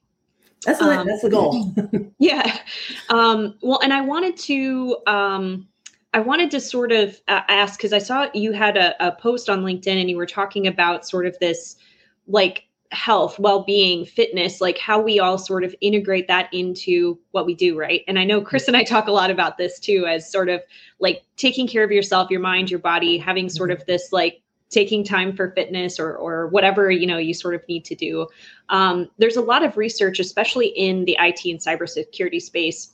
That's 0.65 0.79
the, 0.79 0.99
um, 0.99 1.07
that's 1.07 1.21
the 1.21 1.29
goal. 1.29 1.73
yeah. 2.19 2.59
Um, 3.09 3.55
well, 3.61 3.79
and 3.81 3.93
I 3.93 4.01
wanted 4.01 4.35
to 4.37 4.97
um, 5.07 5.65
I 6.13 6.19
wanted 6.19 6.51
to 6.51 6.59
sort 6.59 6.91
of 6.91 7.21
uh, 7.29 7.41
ask 7.47 7.79
because 7.79 7.93
I 7.93 7.99
saw 7.99 8.27
you 8.33 8.51
had 8.51 8.75
a, 8.75 9.07
a 9.07 9.13
post 9.13 9.49
on 9.49 9.63
LinkedIn 9.63 9.99
and 9.99 10.09
you 10.09 10.17
were 10.17 10.25
talking 10.25 10.67
about 10.67 11.07
sort 11.07 11.25
of 11.25 11.39
this 11.39 11.77
like 12.31 12.65
health, 12.91 13.39
well-being, 13.39 14.05
fitness, 14.05 14.59
like 14.59 14.77
how 14.77 15.01
we 15.01 15.19
all 15.19 15.37
sort 15.37 15.63
of 15.63 15.73
integrate 15.81 16.27
that 16.27 16.53
into 16.53 17.17
what 17.31 17.45
we 17.45 17.55
do, 17.55 17.77
right? 17.77 18.03
And 18.07 18.19
I 18.19 18.25
know 18.25 18.41
Chris 18.41 18.67
and 18.67 18.75
I 18.75 18.83
talk 18.83 19.07
a 19.07 19.11
lot 19.11 19.31
about 19.31 19.57
this 19.57 19.79
too 19.79 20.05
as 20.07 20.29
sort 20.29 20.49
of 20.49 20.61
like 20.99 21.23
taking 21.37 21.67
care 21.67 21.83
of 21.83 21.91
yourself, 21.91 22.29
your 22.29 22.41
mind, 22.41 22.69
your 22.69 22.79
body, 22.79 23.17
having 23.17 23.49
sort 23.49 23.69
mm-hmm. 23.69 23.79
of 23.79 23.87
this 23.87 24.09
like 24.11 24.41
taking 24.69 25.03
time 25.03 25.35
for 25.35 25.51
fitness 25.51 25.99
or 25.99 26.15
or 26.15 26.47
whatever 26.47 26.89
you 26.89 27.05
know 27.05 27.17
you 27.17 27.33
sort 27.33 27.55
of 27.55 27.61
need 27.67 27.85
to 27.85 27.95
do. 27.95 28.27
Um, 28.69 29.09
there's 29.17 29.37
a 29.37 29.41
lot 29.41 29.63
of 29.63 29.77
research, 29.77 30.19
especially 30.19 30.67
in 30.67 31.05
the 31.05 31.17
IT 31.19 31.45
and 31.45 31.59
cybersecurity 31.59 32.41
space, 32.41 32.91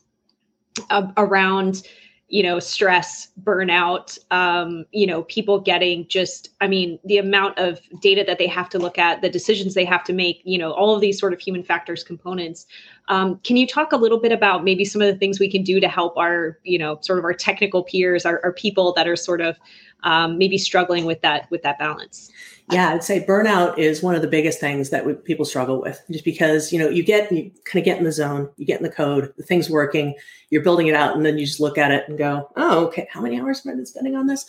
uh, 0.89 1.07
around 1.17 1.87
you 2.29 2.43
know 2.43 2.59
stress 2.59 3.29
burnout 3.43 4.17
um, 4.31 4.85
you 4.91 5.07
know 5.07 5.23
people 5.23 5.59
getting 5.59 6.07
just 6.07 6.49
i 6.61 6.67
mean 6.67 6.99
the 7.05 7.17
amount 7.17 7.57
of 7.57 7.79
data 8.01 8.23
that 8.25 8.37
they 8.37 8.47
have 8.47 8.69
to 8.69 8.77
look 8.77 8.97
at 8.97 9.21
the 9.21 9.29
decisions 9.29 9.73
they 9.73 9.85
have 9.85 10.03
to 10.03 10.13
make 10.13 10.41
you 10.43 10.57
know 10.57 10.71
all 10.71 10.93
of 10.93 11.01
these 11.01 11.19
sort 11.19 11.33
of 11.33 11.39
human 11.39 11.63
factors 11.63 12.03
components 12.03 12.65
um, 13.09 13.39
can 13.43 13.57
you 13.57 13.65
talk 13.65 13.91
a 13.91 13.97
little 13.97 14.19
bit 14.19 14.31
about 14.31 14.63
maybe 14.63 14.83
some 14.83 15.01
of 15.01 15.07
the 15.07 15.17
things 15.17 15.39
we 15.39 15.49
can 15.49 15.63
do 15.63 15.79
to 15.79 15.87
help 15.87 16.17
our 16.17 16.57
you 16.63 16.77
know 16.77 16.99
sort 17.01 17.19
of 17.19 17.25
our 17.25 17.33
technical 17.33 17.83
peers 17.83 18.25
our, 18.25 18.41
our 18.43 18.53
people 18.53 18.93
that 18.93 19.07
are 19.07 19.15
sort 19.15 19.41
of 19.41 19.57
um, 20.03 20.37
maybe 20.37 20.57
struggling 20.57 21.05
with 21.05 21.21
that 21.21 21.49
with 21.49 21.63
that 21.63 21.79
balance? 21.79 22.31
Yeah 22.69 22.89
i'd 22.89 23.03
say 23.03 23.25
burnout 23.25 23.77
is 23.77 24.03
one 24.03 24.15
of 24.15 24.21
the 24.21 24.27
biggest 24.27 24.59
things 24.59 24.89
that 24.89 25.05
we, 25.05 25.13
people 25.13 25.45
struggle 25.45 25.81
with 25.81 26.01
just 26.11 26.25
because 26.25 26.73
you 26.73 26.79
know 26.79 26.89
you 26.89 27.03
get 27.03 27.31
you 27.31 27.51
kind 27.63 27.79
of 27.79 27.85
get 27.85 27.97
in 27.97 28.03
the 28.03 28.11
zone 28.11 28.49
you 28.57 28.65
get 28.65 28.79
in 28.79 28.83
the 28.83 28.91
code 28.91 29.33
the 29.37 29.43
thing's 29.43 29.69
working 29.69 30.13
you're 30.49 30.63
building 30.63 30.87
it 30.87 30.95
out 30.95 31.15
and 31.15 31.25
then 31.25 31.37
you 31.37 31.45
just 31.45 31.61
look 31.61 31.77
at 31.77 31.91
it 31.91 32.07
and 32.09 32.17
go 32.17 32.49
oh 32.57 32.85
okay 32.85 33.07
how 33.11 33.21
many 33.21 33.39
hours 33.39 33.63
have 33.63 33.71
i 33.71 33.75
been 33.75 33.85
spending 33.85 34.15
on 34.15 34.27
this 34.27 34.45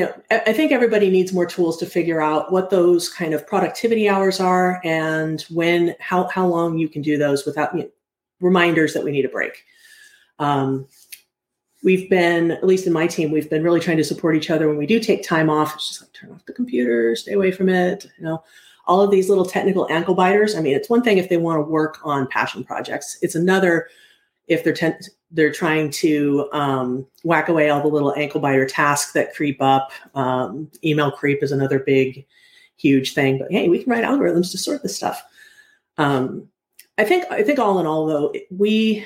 know, 0.00 0.14
I 0.30 0.54
think 0.54 0.72
everybody 0.72 1.10
needs 1.10 1.34
more 1.34 1.44
tools 1.44 1.76
to 1.78 1.86
figure 1.86 2.22
out 2.22 2.50
what 2.50 2.70
those 2.70 3.10
kind 3.10 3.34
of 3.34 3.46
productivity 3.46 4.08
hours 4.08 4.40
are 4.40 4.80
and 4.84 5.42
when, 5.50 5.94
how, 6.00 6.28
how 6.28 6.46
long 6.46 6.78
you 6.78 6.88
can 6.88 7.02
do 7.02 7.18
those 7.18 7.44
without 7.44 7.74
you 7.76 7.82
know, 7.82 7.90
reminders 8.40 8.94
that 8.94 9.04
we 9.04 9.12
need 9.12 9.26
a 9.26 9.28
break. 9.28 9.64
Um, 10.38 10.86
we've 11.84 12.08
been, 12.08 12.52
at 12.52 12.66
least 12.66 12.86
in 12.86 12.92
my 12.92 13.06
team, 13.06 13.30
we've 13.30 13.50
been 13.50 13.62
really 13.62 13.80
trying 13.80 13.98
to 13.98 14.04
support 14.04 14.34
each 14.34 14.50
other 14.50 14.66
when 14.66 14.78
we 14.78 14.86
do 14.86 14.98
take 14.98 15.22
time 15.22 15.50
off. 15.50 15.74
It's 15.74 15.88
just 15.88 16.00
like 16.00 16.12
turn 16.14 16.32
off 16.32 16.46
the 16.46 16.52
computer, 16.54 17.14
stay 17.14 17.34
away 17.34 17.52
from 17.52 17.68
it. 17.68 18.06
You 18.18 18.24
know, 18.24 18.44
all 18.86 19.00
of 19.00 19.10
these 19.10 19.28
little 19.28 19.44
technical 19.44 19.86
ankle 19.90 20.14
biters. 20.14 20.54
I 20.54 20.60
mean, 20.60 20.74
it's 20.74 20.88
one 20.88 21.02
thing 21.02 21.18
if 21.18 21.28
they 21.28 21.36
want 21.36 21.58
to 21.58 21.70
work 21.70 21.98
on 22.02 22.26
passion 22.28 22.64
projects. 22.64 23.18
It's 23.22 23.34
another 23.34 23.88
if 24.48 24.64
they're 24.64 24.72
ten- 24.72 24.98
they're 25.32 25.52
trying 25.52 25.90
to 25.90 26.48
um, 26.52 27.06
whack 27.24 27.48
away 27.48 27.70
all 27.70 27.80
the 27.80 27.88
little 27.88 28.14
ankle 28.14 28.40
biter 28.40 28.66
tasks 28.66 29.12
that 29.12 29.34
creep 29.34 29.60
up. 29.60 29.90
Um, 30.14 30.70
email 30.84 31.10
creep 31.10 31.42
is 31.42 31.52
another 31.52 31.78
big, 31.78 32.26
huge 32.76 33.14
thing. 33.14 33.38
But 33.38 33.50
hey, 33.50 33.68
we 33.68 33.82
can 33.82 33.90
write 33.90 34.04
algorithms 34.04 34.50
to 34.52 34.58
sort 34.58 34.82
this 34.82 34.96
stuff. 34.96 35.22
Um, 35.98 36.48
I 36.98 37.04
think 37.04 37.24
I 37.30 37.42
think 37.42 37.58
all 37.58 37.78
in 37.78 37.86
all, 37.86 38.06
though, 38.06 38.34
we 38.50 39.04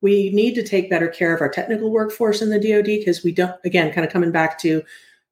we 0.00 0.30
need 0.30 0.54
to 0.54 0.62
take 0.62 0.90
better 0.90 1.08
care 1.08 1.34
of 1.34 1.40
our 1.40 1.48
technical 1.48 1.90
workforce 1.90 2.42
in 2.42 2.50
the 2.50 2.58
DoD 2.60 2.84
because 2.84 3.24
we 3.24 3.32
don't, 3.32 3.58
again, 3.64 3.90
kind 3.90 4.06
of 4.06 4.12
coming 4.12 4.30
back 4.30 4.58
to, 4.58 4.82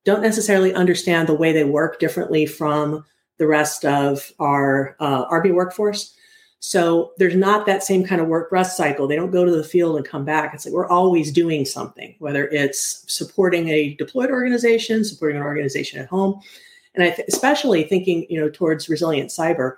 don't 0.06 0.22
necessarily 0.22 0.72
understand 0.72 1.28
the 1.28 1.34
way 1.34 1.52
they 1.52 1.64
work 1.64 1.98
differently 1.98 2.46
from 2.46 3.04
the 3.36 3.46
rest 3.46 3.84
of 3.84 4.32
our 4.38 4.96
uh, 4.98 5.24
Army 5.28 5.50
workforce. 5.50 6.16
So 6.64 7.12
there's 7.18 7.34
not 7.34 7.66
that 7.66 7.82
same 7.82 8.04
kind 8.04 8.20
of 8.20 8.28
work 8.28 8.52
rest 8.52 8.76
cycle. 8.76 9.08
They 9.08 9.16
don't 9.16 9.32
go 9.32 9.44
to 9.44 9.50
the 9.50 9.64
field 9.64 9.96
and 9.96 10.06
come 10.06 10.24
back. 10.24 10.54
It's 10.54 10.64
like 10.64 10.72
we're 10.72 10.86
always 10.86 11.32
doing 11.32 11.64
something, 11.64 12.14
whether 12.20 12.46
it's 12.48 13.04
supporting 13.12 13.68
a 13.68 13.94
deployed 13.94 14.30
organization, 14.30 15.04
supporting 15.04 15.38
an 15.38 15.42
organization 15.42 16.00
at 16.00 16.06
home, 16.08 16.40
and 16.94 17.02
I 17.02 17.10
th- 17.10 17.26
especially 17.26 17.82
thinking, 17.82 18.26
you 18.30 18.40
know, 18.40 18.48
towards 18.48 18.88
resilient 18.88 19.30
cyber. 19.30 19.76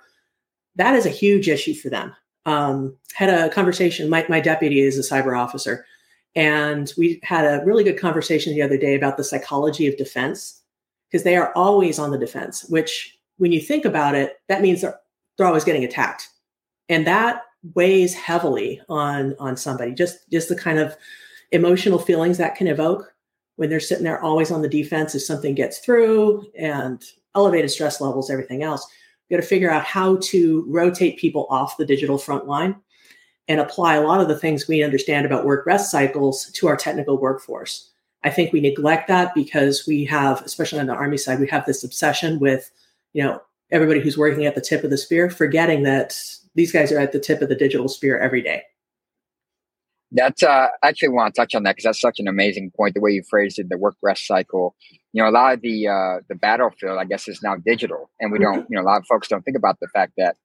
That 0.75 0.93
is 0.93 1.07
a 1.07 1.09
huge 1.09 1.49
issue 1.49 1.73
for 1.73 1.89
them 1.89 2.13
um, 2.45 2.95
had 3.13 3.29
a 3.29 3.49
conversation. 3.49 4.09
My, 4.09 4.25
my 4.29 4.39
deputy 4.39 4.79
is 4.81 4.97
a 4.97 5.13
cyber 5.13 5.37
officer, 5.37 5.85
and 6.35 6.91
we 6.97 7.19
had 7.23 7.45
a 7.45 7.63
really 7.65 7.83
good 7.83 7.99
conversation 7.99 8.53
the 8.53 8.61
other 8.61 8.77
day 8.77 8.95
about 8.95 9.17
the 9.17 9.23
psychology 9.23 9.87
of 9.87 9.97
defense 9.97 10.61
because 11.09 11.23
they 11.23 11.35
are 11.35 11.51
always 11.55 11.97
on 11.97 12.11
the 12.11 12.17
defense. 12.17 12.65
Which, 12.69 13.17
when 13.37 13.51
you 13.51 13.59
think 13.59 13.85
about 13.85 14.15
it, 14.15 14.37
that 14.47 14.61
means 14.61 14.81
they're, 14.81 14.99
they're 15.37 15.47
always 15.47 15.63
getting 15.63 15.83
attacked, 15.83 16.29
and 16.89 17.05
that 17.07 17.43
weighs 17.73 18.13
heavily 18.13 18.81
on 18.89 19.35
on 19.39 19.57
somebody. 19.57 19.93
Just 19.93 20.29
just 20.29 20.49
the 20.49 20.55
kind 20.55 20.79
of 20.79 20.95
emotional 21.51 21.99
feelings 21.99 22.37
that 22.37 22.55
can 22.55 22.67
evoke 22.67 23.13
when 23.55 23.69
they're 23.69 23.79
sitting 23.79 24.03
there 24.03 24.21
always 24.21 24.51
on 24.51 24.61
the 24.61 24.69
defense 24.69 25.15
if 25.15 25.21
something 25.21 25.55
gets 25.55 25.79
through 25.79 26.45
and 26.57 27.03
elevated 27.35 27.71
stress 27.71 28.01
levels, 28.01 28.29
everything 28.29 28.63
else 28.63 28.87
we 29.29 29.35
got 29.35 29.41
to 29.41 29.47
figure 29.47 29.71
out 29.71 29.83
how 29.83 30.17
to 30.17 30.65
rotate 30.67 31.17
people 31.17 31.47
off 31.49 31.77
the 31.77 31.85
digital 31.85 32.17
front 32.17 32.47
line 32.47 32.75
and 33.47 33.59
apply 33.59 33.95
a 33.95 34.01
lot 34.01 34.21
of 34.21 34.27
the 34.27 34.37
things 34.37 34.67
we 34.67 34.83
understand 34.83 35.25
about 35.25 35.45
work 35.45 35.65
rest 35.65 35.91
cycles 35.91 36.51
to 36.51 36.67
our 36.67 36.77
technical 36.77 37.17
workforce. 37.17 37.91
I 38.23 38.29
think 38.29 38.51
we 38.51 38.61
neglect 38.61 39.07
that 39.07 39.35
because 39.35 39.85
we 39.87 40.03
have, 40.05 40.41
especially 40.41 40.79
on 40.79 40.87
the 40.87 40.93
Army 40.93 41.17
side, 41.17 41.39
we 41.39 41.47
have 41.47 41.65
this 41.65 41.83
obsession 41.83 42.39
with, 42.39 42.71
you 43.13 43.23
know, 43.23 43.41
everybody 43.71 43.99
who's 43.99 44.17
working 44.17 44.45
at 44.45 44.55
the 44.55 44.61
tip 44.61 44.83
of 44.83 44.89
the 44.89 44.97
spear, 44.97 45.29
forgetting 45.29 45.83
that 45.83 46.19
these 46.55 46.71
guys 46.71 46.91
are 46.91 46.99
at 46.99 47.11
the 47.11 47.19
tip 47.19 47.41
of 47.41 47.49
the 47.49 47.55
digital 47.55 47.87
spear 47.87 48.19
every 48.19 48.41
day. 48.41 48.63
That's 50.11 50.43
uh, 50.43 50.67
I 50.81 50.87
actually 50.87 51.09
want 51.09 51.33
to 51.33 51.41
touch 51.41 51.55
on 51.55 51.63
that 51.63 51.75
because 51.75 51.83
that's 51.83 51.99
such 52.01 52.19
an 52.19 52.27
amazing 52.27 52.71
point. 52.75 52.93
The 52.93 53.01
way 53.01 53.11
you 53.11 53.23
phrased 53.29 53.59
it, 53.59 53.67
the 53.69 53.77
work 53.77 53.95
rest 54.01 54.25
cycle. 54.25 54.75
You 55.11 55.23
know, 55.23 55.29
a 55.29 55.31
lot 55.31 55.53
of 55.53 55.61
the 55.61 55.87
uh, 55.87 56.21
the 56.29 56.35
battlefield, 56.35 56.97
I 56.97 57.05
guess, 57.05 57.27
is 57.27 57.41
now 57.43 57.55
digital, 57.65 58.09
and 58.19 58.31
we 58.31 58.39
don't. 58.39 58.61
Mm-hmm. 58.61 58.73
You 58.73 58.77
know, 58.77 58.83
a 58.83 58.87
lot 58.89 58.99
of 58.99 59.05
folks 59.07 59.27
don't 59.27 59.41
think 59.41 59.57
about 59.57 59.79
the 59.81 59.87
fact 59.89 60.13
that 60.17 60.37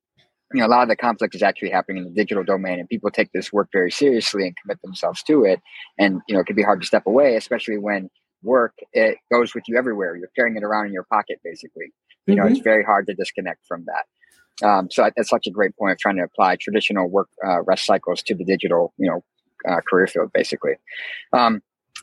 you 0.53 0.61
know 0.61 0.67
a 0.67 0.69
lot 0.69 0.83
of 0.83 0.89
the 0.89 0.97
conflict 0.97 1.35
is 1.35 1.43
actually 1.43 1.71
happening 1.71 1.99
in 1.99 2.05
the 2.05 2.15
digital 2.15 2.43
domain, 2.43 2.81
and 2.81 2.89
people 2.89 3.11
take 3.11 3.31
this 3.33 3.53
work 3.53 3.69
very 3.73 3.91
seriously 3.91 4.47
and 4.47 4.57
commit 4.61 4.81
themselves 4.83 5.23
to 5.25 5.45
it. 5.45 5.61
And 5.99 6.21
you 6.27 6.35
know, 6.35 6.41
it 6.41 6.47
can 6.47 6.57
be 6.57 6.63
hard 6.63 6.81
to 6.81 6.87
step 6.87 7.07
away, 7.07 7.37
especially 7.37 7.79
when 7.79 8.09
work 8.43 8.73
it 8.93 9.19
goes 9.31 9.55
with 9.55 9.65
you 9.69 9.77
everywhere. 9.77 10.17
You're 10.17 10.31
carrying 10.35 10.57
it 10.57 10.65
around 10.65 10.87
in 10.87 10.93
your 10.93 11.07
pocket, 11.13 11.39
basically. 11.45 11.93
You 12.27 12.35
mm-hmm. 12.35 12.45
know, 12.45 12.51
it's 12.51 12.61
very 12.61 12.83
hard 12.83 13.07
to 13.07 13.15
disconnect 13.15 13.61
from 13.69 13.85
that. 13.87 14.07
Um, 14.63 14.89
so 14.91 15.09
that's 15.17 15.31
such 15.31 15.47
a 15.47 15.51
great 15.51 15.77
point 15.77 15.93
of 15.93 15.99
trying 15.99 16.17
to 16.17 16.23
apply 16.23 16.57
traditional 16.57 17.09
work 17.09 17.29
uh, 17.45 17.63
rest 17.63 17.87
cycles 17.87 18.23
to 18.25 18.35
the 18.35 18.45
digital, 18.45 18.93
you 18.99 19.09
know, 19.09 19.25
uh, 19.69 19.81
career 19.89 20.07
field, 20.07 20.33
basically. 20.33 20.75
Um, 21.33 21.63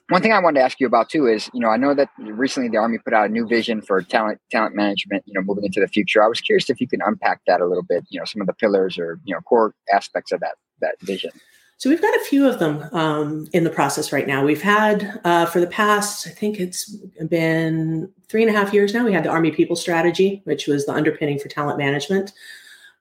one 0.09 0.21
thing 0.21 0.31
I 0.31 0.39
wanted 0.39 0.59
to 0.59 0.65
ask 0.65 0.79
you 0.79 0.87
about 0.87 1.09
too 1.09 1.27
is, 1.27 1.49
you 1.53 1.59
know, 1.59 1.69
I 1.69 1.75
know 1.75 1.93
that 1.93 2.09
recently 2.17 2.69
the 2.69 2.77
Army 2.77 2.97
put 2.97 3.13
out 3.13 3.29
a 3.29 3.31
new 3.31 3.45
vision 3.45 3.81
for 3.81 4.01
talent 4.01 4.39
talent 4.51 4.75
management, 4.75 5.23
you 5.25 5.33
know, 5.33 5.41
moving 5.41 5.65
into 5.65 5.81
the 5.81 5.87
future. 5.87 6.23
I 6.23 6.27
was 6.27 6.39
curious 6.39 6.69
if 6.69 6.79
you 6.79 6.87
can 6.87 7.01
unpack 7.05 7.41
that 7.47 7.59
a 7.59 7.65
little 7.65 7.83
bit, 7.83 8.05
you 8.09 8.19
know, 8.19 8.25
some 8.25 8.41
of 8.41 8.47
the 8.47 8.53
pillars 8.53 8.97
or 8.97 9.19
you 9.25 9.33
know 9.33 9.41
core 9.41 9.73
aspects 9.93 10.31
of 10.31 10.39
that 10.39 10.55
that 10.79 10.95
vision. 11.01 11.31
So 11.79 11.91
we've 11.91 12.01
got 12.01 12.15
a 12.15 12.23
few 12.23 12.47
of 12.47 12.57
them 12.57 12.89
um, 12.91 13.47
in 13.53 13.63
the 13.63 13.69
process 13.69 14.11
right 14.11 14.25
now. 14.25 14.43
We've 14.43 14.61
had 14.61 15.19
uh, 15.23 15.45
for 15.45 15.59
the 15.59 15.67
past, 15.67 16.25
I 16.25 16.31
think 16.31 16.59
it's 16.59 16.95
been 17.29 18.11
three 18.27 18.41
and 18.41 18.49
a 18.49 18.57
half 18.57 18.73
years 18.73 18.95
now. 18.95 19.05
We 19.05 19.13
had 19.13 19.23
the 19.23 19.29
Army 19.29 19.51
People 19.51 19.75
Strategy, 19.75 20.41
which 20.45 20.65
was 20.65 20.87
the 20.87 20.93
underpinning 20.93 21.37
for 21.37 21.49
talent 21.49 21.77
management. 21.77 22.33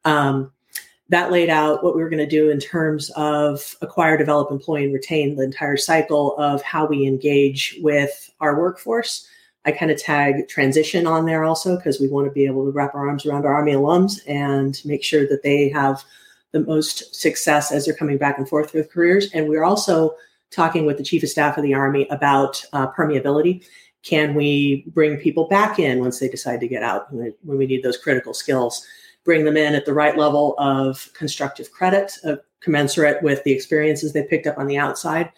Um, 0.04 0.52
that 1.08 1.32
laid 1.32 1.48
out 1.48 1.82
what 1.82 1.96
we 1.96 2.02
were 2.02 2.10
going 2.10 2.18
to 2.18 2.26
do 2.26 2.50
in 2.50 2.60
terms 2.60 3.10
of 3.16 3.76
acquire, 3.80 4.18
develop, 4.18 4.50
employ, 4.50 4.82
and 4.82 4.92
retain 4.92 5.36
the 5.36 5.44
entire 5.44 5.78
cycle 5.78 6.36
of 6.36 6.60
how 6.62 6.84
we 6.84 7.06
engage 7.06 7.78
with 7.80 8.30
our 8.40 8.58
workforce. 8.58 9.26
I 9.64 9.72
kind 9.72 9.90
of 9.90 10.00
tag 10.00 10.48
transition 10.48 11.06
on 11.06 11.24
there 11.24 11.44
also 11.44 11.76
because 11.76 11.98
we 11.98 12.08
want 12.08 12.26
to 12.26 12.32
be 12.32 12.44
able 12.44 12.64
to 12.66 12.72
wrap 12.72 12.94
our 12.94 13.08
arms 13.08 13.24
around 13.24 13.46
our 13.46 13.54
Army 13.54 13.72
alums 13.72 14.20
and 14.28 14.80
make 14.84 15.02
sure 15.02 15.26
that 15.28 15.42
they 15.42 15.70
have 15.70 16.04
the 16.56 16.66
most 16.66 17.14
success 17.14 17.72
as 17.72 17.84
they're 17.84 17.94
coming 17.94 18.18
back 18.18 18.38
and 18.38 18.48
forth 18.48 18.72
with 18.72 18.90
careers. 18.90 19.28
And 19.32 19.48
we're 19.48 19.64
also 19.64 20.14
talking 20.50 20.86
with 20.86 20.96
the 20.96 21.04
Chief 21.04 21.22
of 21.22 21.28
Staff 21.28 21.56
of 21.58 21.62
the 21.62 21.74
Army 21.74 22.06
about 22.10 22.64
uh, 22.72 22.90
permeability. 22.92 23.64
Can 24.02 24.34
we 24.34 24.84
bring 24.88 25.16
people 25.16 25.48
back 25.48 25.78
in 25.78 26.00
once 26.00 26.20
they 26.20 26.28
decide 26.28 26.60
to 26.60 26.68
get 26.68 26.82
out 26.82 27.12
when 27.12 27.34
we 27.42 27.66
need 27.66 27.82
those 27.82 27.98
critical 27.98 28.32
skills? 28.32 28.86
bring 29.26 29.44
them 29.44 29.58
in 29.58 29.74
at 29.74 29.84
the 29.84 29.92
right 29.92 30.16
level 30.16 30.54
of 30.56 31.12
constructive 31.12 31.70
credit, 31.72 32.12
uh, 32.24 32.36
commensurate 32.60 33.22
with 33.22 33.44
the 33.44 33.52
experiences 33.52 34.12
they 34.12 34.22
picked 34.22 34.46
up 34.46 34.56
on 34.56 34.68
the 34.68 34.78
outside. 34.78 35.30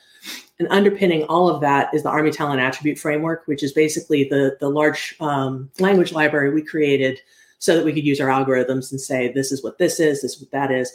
And 0.60 0.68
underpinning 0.70 1.24
all 1.24 1.48
of 1.48 1.60
that 1.62 1.92
is 1.94 2.02
the 2.02 2.10
Army 2.10 2.30
Talent 2.30 2.60
Attribute 2.60 2.98
Framework, 2.98 3.44
which 3.46 3.62
is 3.62 3.72
basically 3.72 4.24
the, 4.24 4.56
the 4.60 4.68
large 4.68 5.16
um, 5.20 5.70
language 5.80 6.12
library 6.12 6.52
we 6.52 6.62
created 6.62 7.18
so 7.58 7.76
that 7.76 7.84
we 7.84 7.92
could 7.92 8.06
use 8.06 8.20
our 8.20 8.28
algorithms 8.28 8.90
and 8.90 9.00
say, 9.00 9.32
this 9.32 9.52
is 9.52 9.62
what 9.62 9.78
this 9.78 10.00
is, 10.00 10.22
this 10.22 10.34
is 10.34 10.40
what 10.40 10.50
that 10.50 10.70
is. 10.70 10.92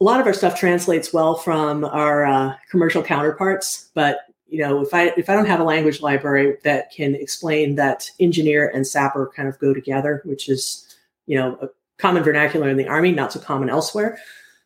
A 0.00 0.04
lot 0.04 0.20
of 0.20 0.26
our 0.26 0.32
stuff 0.32 0.58
translates 0.58 1.12
well 1.12 1.34
from 1.34 1.84
our 1.84 2.24
uh, 2.24 2.54
commercial 2.70 3.02
counterparts, 3.02 3.90
but 3.94 4.20
you 4.50 4.58
know, 4.58 4.80
if 4.80 4.92
I 4.92 5.12
if 5.16 5.30
I 5.30 5.34
don't 5.34 5.46
have 5.46 5.60
a 5.60 5.64
language 5.64 6.02
library 6.02 6.56
that 6.64 6.90
can 6.90 7.14
explain 7.14 7.76
that 7.76 8.10
engineer 8.18 8.68
and 8.68 8.84
sapper 8.86 9.30
kind 9.34 9.48
of 9.48 9.58
go 9.60 9.72
together, 9.72 10.22
which 10.24 10.48
is 10.48 10.96
you 11.26 11.36
know 11.36 11.56
a 11.62 11.68
common 11.98 12.24
vernacular 12.24 12.68
in 12.68 12.76
the 12.76 12.88
Army, 12.88 13.12
not 13.12 13.32
so 13.32 13.38
common 13.38 13.70
elsewhere, 13.70 14.18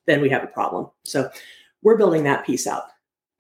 then 0.07 0.23
we 0.23 0.31
have 0.31 0.43
a 0.43 0.49
problem. 0.49 0.89
So 1.05 1.29
we're 1.83 1.99
building 1.99 2.25
that 2.25 2.47
piece 2.47 2.67
out. 2.67 2.85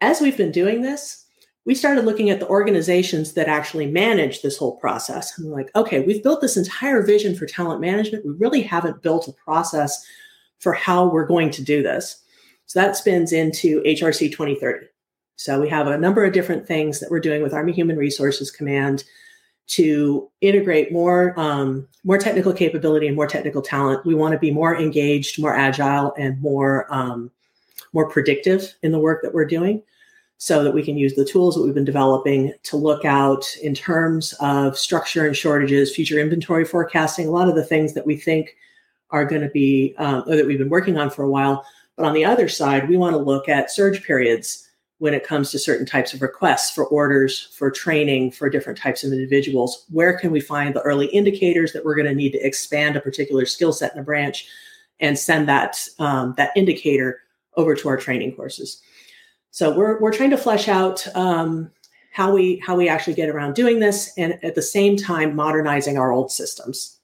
As 0.02 0.20
we've 0.20 0.36
been 0.36 0.52
doing 0.52 0.82
this, 0.82 1.24
we 1.64 1.75
started 1.75 2.04
looking 2.04 2.30
at 2.30 2.40
the 2.40 2.49
organizations 2.49 3.33
that 3.33 3.49
actually 3.49 3.87
manage 3.87 4.42
this 4.42 4.56
whole 4.56 4.76
process. 4.76 5.38
And 5.38 5.49
we're 5.49 5.56
like, 5.56 5.75
okay, 5.75 6.00
we've 6.00 6.23
built 6.23 6.40
this 6.40 6.56
entire 6.56 7.02
vision 7.02 7.35
for 7.35 7.47
talent 7.47 7.80
management. 7.80 8.26
We 8.26 8.33
really 8.33 8.62
haven't 8.62 9.02
built 9.02 9.28
a 9.28 9.33
process 9.33 10.04
for 10.59 10.75
how 10.75 11.06
we're 11.09 11.26
going 11.26 11.50
to 11.50 11.62
do 11.62 11.83
this. 11.83 12.23
So 12.66 12.80
that 12.80 12.97
spins 12.97 13.33
into 13.33 13.83
HRC 13.83 14.30
2030. 14.30 14.87
So 15.37 15.61
we 15.61 15.68
have 15.68 15.87
a 15.87 15.99
number 15.99 16.25
of 16.25 16.33
different 16.33 16.66
things 16.66 17.00
that 17.00 17.11
we're 17.11 17.21
doing 17.21 17.42
with 17.42 17.54
Army 17.54 17.73
Human 17.73 17.97
Resources 17.97 18.50
Command 18.50 19.04
to 19.66 20.30
integrate 20.40 20.92
more 20.92 21.38
um, 21.40 21.88
more 22.04 22.18
technical 22.18 22.52
capability 22.52 23.06
and 23.06 23.16
more 23.16 23.26
technical 23.26 23.62
talent. 23.62 24.04
We 24.04 24.14
want 24.14 24.33
to 24.33 24.38
be 24.38 24.50
more 24.50 24.76
engaged, 24.76 25.40
more 25.40 25.56
agile, 25.56 26.14
and 26.18 26.40
more 26.40 26.87
um, 26.92 27.30
more 27.92 28.09
predictive 28.09 28.75
in 28.83 28.92
the 28.92 28.99
work 28.99 29.23
that 29.23 29.33
we're 29.33 29.47
doing, 29.47 29.83
so 30.38 30.62
that 30.62 30.75
we 30.75 30.83
can 30.83 30.97
use 30.97 31.14
the 31.14 31.25
tools 31.25 31.55
that 31.55 31.62
we've 31.62 31.75
been 31.75 31.85
developing 31.85 32.53
to 32.64 32.76
look 32.76 33.05
out 33.05 33.47
in 33.62 33.75
terms 33.75 34.35
of 34.41 34.76
structure 34.76 35.26
and 35.26 35.37
shortages, 35.37 35.95
future 35.95 36.19
inventory 36.19 36.64
forecasting, 36.64 37.29
a 37.29 37.31
lot 37.31 37.49
of 37.49 37.55
the 37.55 37.64
things 37.64 37.95
that 37.95 38.07
we 38.07 38.17
think 38.17 38.57
are 39.11 39.25
going 39.25 39.43
to 39.43 39.49
be 39.50 39.95
um, 39.99 40.25
or 40.26 40.37
that 40.37 40.47
we've 40.47 40.59
been 40.59 40.69
working 40.69 40.99
on 40.99 41.09
for 41.09 41.23
a 41.23 41.31
while. 41.31 41.64
But 41.97 42.07
on 42.07 42.14
the 42.14 42.25
other 42.25 42.49
side, 42.49 42.88
we 42.88 42.97
want 42.97 43.14
to 43.14 43.19
look 43.19 43.49
at 43.49 43.71
surge 43.71 44.03
periods 44.03 44.69
when 44.99 45.14
it 45.14 45.25
comes 45.25 45.50
to 45.50 45.59
certain 45.59 45.87
types 45.87 46.14
of 46.14 46.23
requests 46.23 46.71
for 46.71 46.87
orders, 46.87 47.55
for 47.57 47.71
training, 47.71 48.31
for 48.31 48.49
different 48.49 48.79
types 48.79 49.05
of 49.05 49.12
individuals. 49.12 49.85
Where 49.91 50.19
can 50.19 50.31
we 50.31 50.41
find 50.41 50.75
the 50.75 50.83
early 50.83 51.07
indicators 51.07 51.73
that 51.73 51.85
we're 51.85 51.95
going 51.95 52.09
to 52.09 52.14
need 52.14 52.33
to 52.33 52.47
expand 52.47 52.97
a 52.97 53.00
particular 53.00 53.47
skill 53.47 53.73
set 53.73 53.93
in 53.93 54.00
a 54.00 54.05
branch 54.05 54.49
and 55.00 55.19
send 55.19 55.49
that, 55.49 55.76
um, 55.99 56.35
that 56.37 56.53
indicator 56.57 57.21
over 57.57 57.75
to 57.75 57.88
our 57.88 57.97
training 57.97 58.35
courses? 58.35 58.83
So 59.54 59.73
we're, 59.76 60.00
we're 60.00 60.12
trying 60.12 60.30
to 60.30 60.37
flesh 60.37 60.66
out 60.66 61.06
um, 61.16 61.70
how 62.12 62.34
we 62.34 62.58
how 62.58 62.76
we 62.76 62.88
actually 62.88 63.14
get 63.14 63.28
around 63.28 63.54
doing 63.54 63.78
this 63.80 64.12
and 64.16 64.38
at 64.44 64.54
the 64.54 64.62
same 64.62 64.96
time 64.96 65.34
modernizing 65.34 65.96
our 65.99 66.12
old 66.12 66.30
systems. 66.30 66.99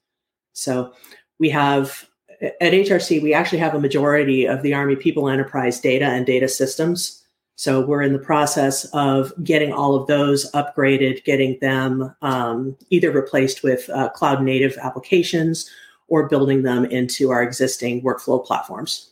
So 0.52 0.92
we 1.38 1.48
have 1.50 2.06
at 2.42 2.72
HRC, 2.72 3.22
we 3.22 3.34
actually 3.34 3.58
have 3.58 3.74
a 3.74 3.80
majority 3.80 4.46
of 4.46 4.62
the 4.62 4.74
Army 4.74 4.96
People 4.96 5.28
Enterprise 5.28 5.80
data 5.80 6.06
and 6.06 6.26
data 6.26 6.48
systems 6.48 7.20
so 7.60 7.84
we're 7.84 8.00
in 8.00 8.14
the 8.14 8.18
process 8.18 8.86
of 8.94 9.34
getting 9.44 9.70
all 9.70 9.94
of 9.94 10.06
those 10.06 10.50
upgraded, 10.52 11.24
getting 11.24 11.58
them 11.58 12.16
um, 12.22 12.74
either 12.88 13.10
replaced 13.10 13.62
with 13.62 13.90
uh, 13.90 14.08
cloud 14.08 14.42
native 14.42 14.78
applications 14.78 15.68
or 16.08 16.26
building 16.26 16.62
them 16.62 16.86
into 16.86 17.28
our 17.28 17.42
existing 17.42 18.00
workflow 18.00 18.42
platforms. 18.42 19.09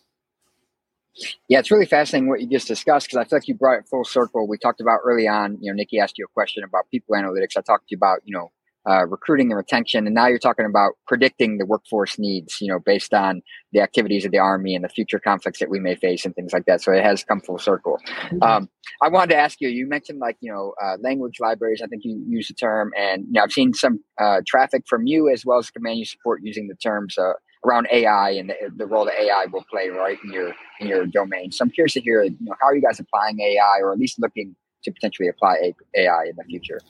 Yeah, 1.48 1.58
it's 1.58 1.70
really 1.70 1.86
fascinating 1.86 2.28
what 2.28 2.40
you 2.40 2.48
just 2.48 2.68
discussed 2.68 3.06
because 3.06 3.18
I 3.18 3.24
feel 3.24 3.38
like 3.38 3.48
you 3.48 3.54
brought 3.54 3.78
it 3.78 3.88
full 3.88 4.04
circle. 4.04 4.46
We 4.46 4.58
talked 4.58 4.80
about 4.80 5.00
early 5.04 5.26
on, 5.26 5.58
you 5.60 5.70
know, 5.70 5.76
Nikki 5.76 5.98
asked 5.98 6.18
you 6.18 6.24
a 6.24 6.32
question 6.32 6.62
about 6.64 6.84
people 6.90 7.14
analytics. 7.14 7.56
I 7.56 7.60
talked 7.62 7.88
to 7.88 7.94
you 7.94 7.96
about, 7.96 8.20
you 8.24 8.36
know, 8.36 8.50
uh, 8.88 9.04
recruiting 9.06 9.50
and 9.50 9.56
retention. 9.56 10.06
And 10.06 10.14
now 10.14 10.28
you're 10.28 10.38
talking 10.38 10.64
about 10.64 10.92
predicting 11.06 11.58
the 11.58 11.66
workforce 11.66 12.18
needs, 12.18 12.58
you 12.60 12.68
know, 12.68 12.78
based 12.78 13.12
on 13.12 13.42
the 13.72 13.80
activities 13.80 14.24
of 14.24 14.30
the 14.30 14.38
Army 14.38 14.74
and 14.74 14.82
the 14.82 14.88
future 14.88 15.18
conflicts 15.18 15.58
that 15.58 15.68
we 15.68 15.78
may 15.78 15.94
face 15.94 16.24
and 16.24 16.34
things 16.34 16.52
like 16.52 16.64
that. 16.66 16.80
So 16.80 16.92
it 16.92 17.04
has 17.04 17.22
come 17.22 17.40
full 17.40 17.58
circle. 17.58 17.98
Mm-hmm. 18.08 18.42
Um, 18.42 18.68
I 19.02 19.08
wanted 19.08 19.34
to 19.34 19.36
ask 19.36 19.60
you, 19.60 19.68
you 19.68 19.86
mentioned 19.86 20.20
like, 20.20 20.36
you 20.40 20.50
know, 20.50 20.72
uh, 20.82 20.96
language 21.02 21.36
libraries, 21.38 21.82
I 21.82 21.86
think 21.86 22.02
you 22.04 22.22
use 22.26 22.48
the 22.48 22.54
term, 22.54 22.92
and 22.96 23.24
you 23.26 23.32
know, 23.32 23.42
I've 23.42 23.52
seen 23.52 23.74
some 23.74 24.00
uh, 24.18 24.40
traffic 24.46 24.84
from 24.86 25.06
you 25.06 25.28
as 25.28 25.44
well 25.44 25.58
as 25.58 25.70
command 25.70 25.98
you 25.98 26.06
support 26.06 26.40
using 26.42 26.68
the 26.68 26.76
terms 26.76 27.18
uh, 27.18 27.32
around 27.64 27.88
AI 27.92 28.30
and 28.30 28.50
the, 28.50 28.54
the, 28.76 28.86
role 28.86 29.04
that 29.04 29.20
AI 29.20 29.46
will 29.52 29.64
play 29.70 29.88
right 29.88 30.18
in 30.24 30.32
your 30.32 30.54
in 30.80 30.86
your 30.86 31.06
domain. 31.06 31.50
So 31.50 31.64
I'm 31.64 31.70
curious 31.70 31.94
to 31.94 32.00
hear, 32.00 32.22
you 32.22 32.36
know, 32.40 32.54
how 32.60 32.66
are 32.68 32.74
you 32.74 32.82
guys 32.82 33.00
applying 33.00 33.40
AI 33.40 33.78
or 33.80 33.92
at 33.92 33.98
least 33.98 34.20
looking 34.20 34.54
to 34.84 34.92
potentially 34.92 35.28
apply 35.28 35.72
AI 35.96 36.24
in 36.24 36.36
the 36.36 36.44
future? 36.44 36.80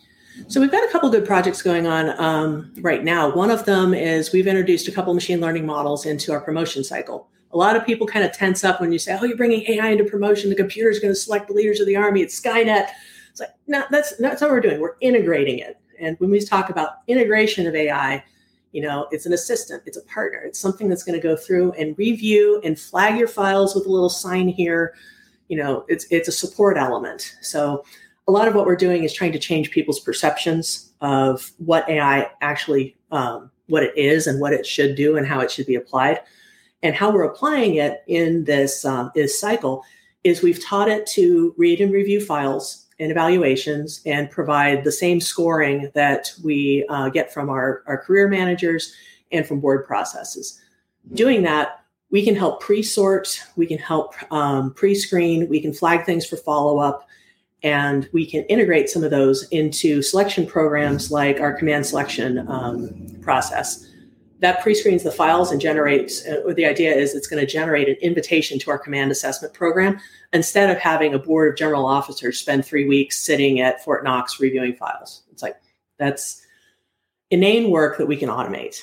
So 0.46 0.60
we've 0.60 0.70
got 0.70 0.88
a 0.88 0.92
couple 0.92 1.10
good 1.10 1.26
projects 1.26 1.62
going 1.62 1.86
on 1.86 2.10
um, 2.20 2.72
right 2.80 3.02
now. 3.02 3.34
One 3.34 3.50
of 3.50 3.64
them 3.64 3.92
is 3.92 4.32
we've 4.32 4.46
introduced 4.46 4.86
a 4.86 4.92
couple 4.92 5.12
machine 5.14 5.40
learning 5.40 5.66
models 5.66 6.06
into 6.06 6.32
our 6.32 6.40
promotion 6.40 6.84
cycle. 6.84 7.28
A 7.50 7.56
lot 7.56 7.74
of 7.74 7.84
people 7.84 8.06
kind 8.06 8.24
of 8.24 8.32
tense 8.32 8.62
up 8.62 8.80
when 8.80 8.92
you 8.92 8.98
say, 8.98 9.18
"Oh, 9.18 9.24
you're 9.24 9.36
bringing 9.36 9.64
AI 9.68 9.88
into 9.88 10.04
promotion. 10.04 10.50
The 10.50 10.56
computer 10.56 10.90
is 10.90 11.00
going 11.00 11.12
to 11.12 11.18
select 11.18 11.48
the 11.48 11.54
leaders 11.54 11.80
of 11.80 11.86
the 11.86 11.96
army. 11.96 12.20
It's 12.20 12.38
Skynet." 12.38 12.88
It's 13.30 13.40
like, 13.40 13.50
no, 13.66 13.84
that's 13.90 14.16
that's 14.16 14.42
what 14.42 14.50
we're 14.50 14.60
doing. 14.60 14.80
We're 14.80 14.96
integrating 15.00 15.58
it. 15.58 15.78
And 15.98 16.16
when 16.20 16.30
we 16.30 16.40
talk 16.40 16.70
about 16.70 16.98
integration 17.06 17.66
of 17.66 17.74
AI, 17.74 18.22
you 18.72 18.82
know, 18.82 19.08
it's 19.10 19.26
an 19.26 19.32
assistant, 19.32 19.82
it's 19.86 19.96
a 19.96 20.02
partner, 20.02 20.40
it's 20.40 20.58
something 20.58 20.88
that's 20.88 21.02
going 21.02 21.18
to 21.18 21.22
go 21.22 21.36
through 21.36 21.72
and 21.72 21.96
review 21.98 22.60
and 22.64 22.78
flag 22.78 23.18
your 23.18 23.28
files 23.28 23.74
with 23.74 23.86
a 23.86 23.90
little 23.90 24.10
sign 24.10 24.48
here. 24.48 24.94
You 25.48 25.56
know, 25.56 25.84
it's 25.88 26.06
it's 26.10 26.28
a 26.28 26.32
support 26.32 26.76
element. 26.76 27.36
So 27.40 27.84
a 28.26 28.32
lot 28.32 28.46
of 28.46 28.54
what 28.54 28.66
we're 28.66 28.76
doing 28.76 29.04
is 29.04 29.12
trying 29.14 29.32
to 29.32 29.38
change 29.38 29.70
people's 29.70 30.00
perceptions 30.00 30.92
of 31.00 31.50
what 31.56 31.88
AI 31.88 32.30
actually 32.42 32.96
um, 33.10 33.50
what 33.68 33.82
it 33.82 33.96
is 33.96 34.26
and 34.26 34.40
what 34.40 34.52
it 34.52 34.66
should 34.66 34.94
do 34.94 35.16
and 35.16 35.26
how 35.26 35.40
it 35.40 35.50
should 35.50 35.66
be 35.66 35.74
applied. 35.74 36.20
And 36.82 36.94
how 36.94 37.10
we're 37.10 37.24
applying 37.24 37.76
it 37.76 38.02
in 38.06 38.44
this 38.44 38.84
um, 38.84 39.10
this 39.14 39.40
cycle 39.40 39.82
is 40.24 40.42
we've 40.42 40.62
taught 40.62 40.88
it 40.88 41.06
to 41.06 41.54
read 41.56 41.80
and 41.80 41.92
review 41.92 42.20
files 42.20 42.86
and 43.00 43.10
evaluations 43.10 44.00
and 44.06 44.30
provide 44.30 44.84
the 44.84 44.92
same 44.92 45.20
scoring 45.20 45.90
that 45.94 46.32
we 46.42 46.84
uh, 46.88 47.08
get 47.08 47.32
from 47.32 47.48
our, 47.48 47.82
our 47.86 47.98
career 47.98 48.28
managers 48.28 48.94
and 49.32 49.46
from 49.46 49.60
board 49.60 49.86
processes. 49.86 50.60
Doing 51.14 51.42
that, 51.42 51.84
we 52.10 52.24
can 52.24 52.34
help 52.34 52.60
pre-sort, 52.60 53.42
we 53.56 53.66
can 53.66 53.78
help 53.78 54.14
um, 54.32 54.72
pre-screen, 54.74 55.48
we 55.48 55.60
can 55.60 55.72
flag 55.72 56.04
things 56.06 56.26
for 56.26 56.36
follow-up, 56.36 57.06
and 57.62 58.08
we 58.12 58.24
can 58.24 58.44
integrate 58.44 58.88
some 58.88 59.04
of 59.04 59.10
those 59.10 59.44
into 59.48 60.00
selection 60.00 60.46
programs 60.46 61.10
like 61.10 61.40
our 61.40 61.52
command 61.52 61.84
selection 61.84 62.46
um, 62.48 63.18
process 63.20 63.88
that 64.40 64.62
pre-screens 64.62 65.02
the 65.02 65.10
files 65.10 65.50
and 65.50 65.60
generates 65.60 66.26
uh, 66.26 66.52
the 66.54 66.64
idea 66.64 66.94
is 66.94 67.14
it's 67.14 67.26
going 67.26 67.44
to 67.44 67.50
generate 67.50 67.88
an 67.88 67.96
invitation 67.96 68.58
to 68.58 68.70
our 68.70 68.78
command 68.78 69.10
assessment 69.10 69.52
program 69.52 69.98
instead 70.32 70.70
of 70.70 70.78
having 70.78 71.14
a 71.14 71.18
board 71.18 71.52
of 71.52 71.58
general 71.58 71.86
officers 71.86 72.38
spend 72.38 72.64
three 72.64 72.86
weeks 72.86 73.18
sitting 73.18 73.60
at 73.60 73.82
fort 73.84 74.04
knox 74.04 74.40
reviewing 74.40 74.74
files 74.74 75.22
it's 75.32 75.42
like 75.42 75.56
that's 75.98 76.42
inane 77.30 77.70
work 77.70 77.98
that 77.98 78.06
we 78.06 78.16
can 78.16 78.28
automate 78.28 78.80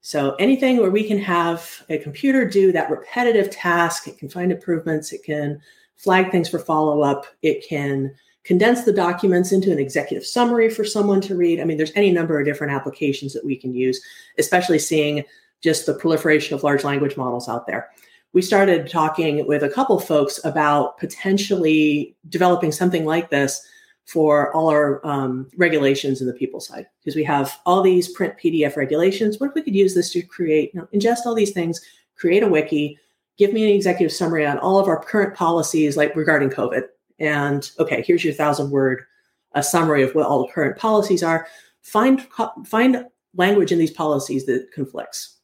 so 0.00 0.34
anything 0.36 0.76
where 0.76 0.90
we 0.90 1.02
can 1.02 1.18
have 1.18 1.82
a 1.88 1.98
computer 1.98 2.48
do 2.48 2.72
that 2.72 2.90
repetitive 2.90 3.50
task 3.50 4.08
it 4.08 4.18
can 4.18 4.28
find 4.28 4.50
improvements 4.50 5.12
it 5.12 5.22
can 5.24 5.60
flag 5.96 6.30
things 6.30 6.48
for 6.48 6.58
follow 6.58 7.02
up. 7.02 7.26
It 7.42 7.66
can 7.68 8.14
condense 8.46 8.84
the 8.84 8.92
documents 8.92 9.50
into 9.50 9.72
an 9.72 9.78
executive 9.78 10.24
summary 10.24 10.70
for 10.70 10.84
someone 10.84 11.20
to 11.20 11.34
read. 11.34 11.60
I 11.60 11.64
mean, 11.64 11.76
there's 11.76 11.92
any 11.96 12.12
number 12.12 12.38
of 12.38 12.46
different 12.46 12.72
applications 12.72 13.32
that 13.32 13.44
we 13.44 13.56
can 13.56 13.74
use, 13.74 14.00
especially 14.38 14.78
seeing 14.78 15.24
just 15.62 15.84
the 15.84 15.94
proliferation 15.94 16.54
of 16.54 16.62
large 16.62 16.84
language 16.84 17.16
models 17.16 17.48
out 17.48 17.66
there. 17.66 17.88
We 18.32 18.42
started 18.42 18.88
talking 18.88 19.44
with 19.48 19.64
a 19.64 19.68
couple 19.68 19.98
folks 19.98 20.38
about 20.44 20.96
potentially 20.98 22.14
developing 22.28 22.70
something 22.70 23.04
like 23.04 23.30
this 23.30 23.66
for 24.04 24.54
all 24.54 24.68
our 24.68 25.04
um, 25.04 25.48
regulations 25.56 26.20
in 26.20 26.28
the 26.28 26.32
people 26.32 26.60
side 26.60 26.86
because 27.00 27.16
we 27.16 27.24
have 27.24 27.58
all 27.66 27.82
these 27.82 28.08
print 28.12 28.34
PDF 28.40 28.76
regulations. 28.76 29.40
What 29.40 29.48
if 29.48 29.54
we 29.56 29.62
could 29.62 29.74
use 29.74 29.94
this 29.94 30.12
to 30.12 30.22
create, 30.22 30.72
you 30.72 30.80
know, 30.80 30.88
ingest 30.94 31.26
all 31.26 31.34
these 31.34 31.50
things, 31.50 31.80
create 32.14 32.44
a 32.44 32.48
wiki, 32.48 32.96
give 33.38 33.52
me 33.52 33.64
an 33.64 33.74
executive 33.74 34.14
summary 34.14 34.46
on 34.46 34.58
all 34.58 34.78
of 34.78 34.86
our 34.86 35.02
current 35.02 35.34
policies, 35.34 35.96
like 35.96 36.14
regarding 36.14 36.50
COVID. 36.50 36.84
And 37.18 37.70
okay, 37.78 38.02
here's 38.06 38.24
your 38.24 38.34
thousand 38.34 38.70
word 38.70 39.04
a 39.52 39.62
summary 39.62 40.02
of 40.02 40.14
what 40.14 40.26
all 40.26 40.46
the 40.46 40.52
current 40.52 40.76
policies 40.76 41.22
are. 41.22 41.46
Find 41.82 42.26
find 42.64 43.06
language 43.34 43.72
in 43.72 43.78
these 43.78 43.90
policies 43.90 44.46
that 44.46 44.70
conflicts. 44.72 45.36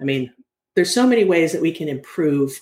I 0.00 0.04
mean, 0.04 0.32
there's 0.74 0.92
so 0.92 1.06
many 1.06 1.24
ways 1.24 1.52
that 1.52 1.62
we 1.62 1.72
can 1.72 1.88
improve 1.88 2.60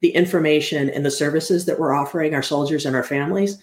the 0.00 0.10
information 0.10 0.90
and 0.90 1.04
the 1.04 1.10
services 1.10 1.64
that 1.64 1.78
we're 1.78 1.94
offering 1.94 2.34
our 2.34 2.42
soldiers 2.42 2.84
and 2.86 2.94
our 2.94 3.02
families. 3.02 3.58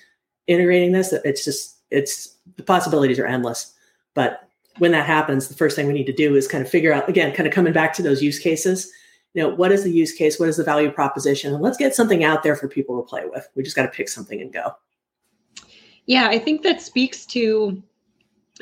Integrating 0.48 0.92
this, 0.92 1.14
it's 1.14 1.46
just 1.46 1.78
it's 1.92 2.36
the 2.58 2.64
possibilities 2.64 3.20
are 3.20 3.28
endless. 3.28 3.74
But 4.14 4.48
when 4.80 4.92
that 4.92 5.06
happens, 5.06 5.48
the 5.48 5.56
first 5.56 5.76
thing 5.76 5.88
we 5.88 5.94
need 5.94 6.06
to 6.06 6.14
do 6.14 6.36
is 6.36 6.48
kind 6.48 6.64
of 6.64 6.70
figure 6.70 6.94
out 6.94 7.08
again, 7.08 7.34
kind 7.34 7.48
of 7.48 7.54
coming 7.54 7.74
back 7.74 7.94
to 7.94 8.02
those 8.02 8.24
use 8.24 8.40
cases 8.40 8.92
you 9.34 9.42
know 9.42 9.50
what 9.50 9.72
is 9.72 9.84
the 9.84 9.92
use 9.92 10.12
case? 10.14 10.40
What 10.40 10.50
is 10.50 10.58
the 10.58 10.64
value 10.64 10.92
proposition? 10.92 11.54
And 11.54 11.64
let's 11.64 11.78
get 11.78 11.96
something 11.96 12.24
out 12.24 12.44
there 12.44 12.56
for 12.56 12.68
people 12.68 13.02
to 13.02 13.08
play 13.08 13.24
with. 13.26 13.48
We 13.56 13.64
just 13.64 13.76
got 13.76 13.84
to 13.84 13.90
pick 13.90 14.10
something 14.10 14.42
and 14.42 14.52
go. 14.52 14.76
Yeah 16.06 16.28
i 16.28 16.40
think 16.40 16.64
that 16.64 16.82
speaks 16.82 17.26
to 17.28 17.82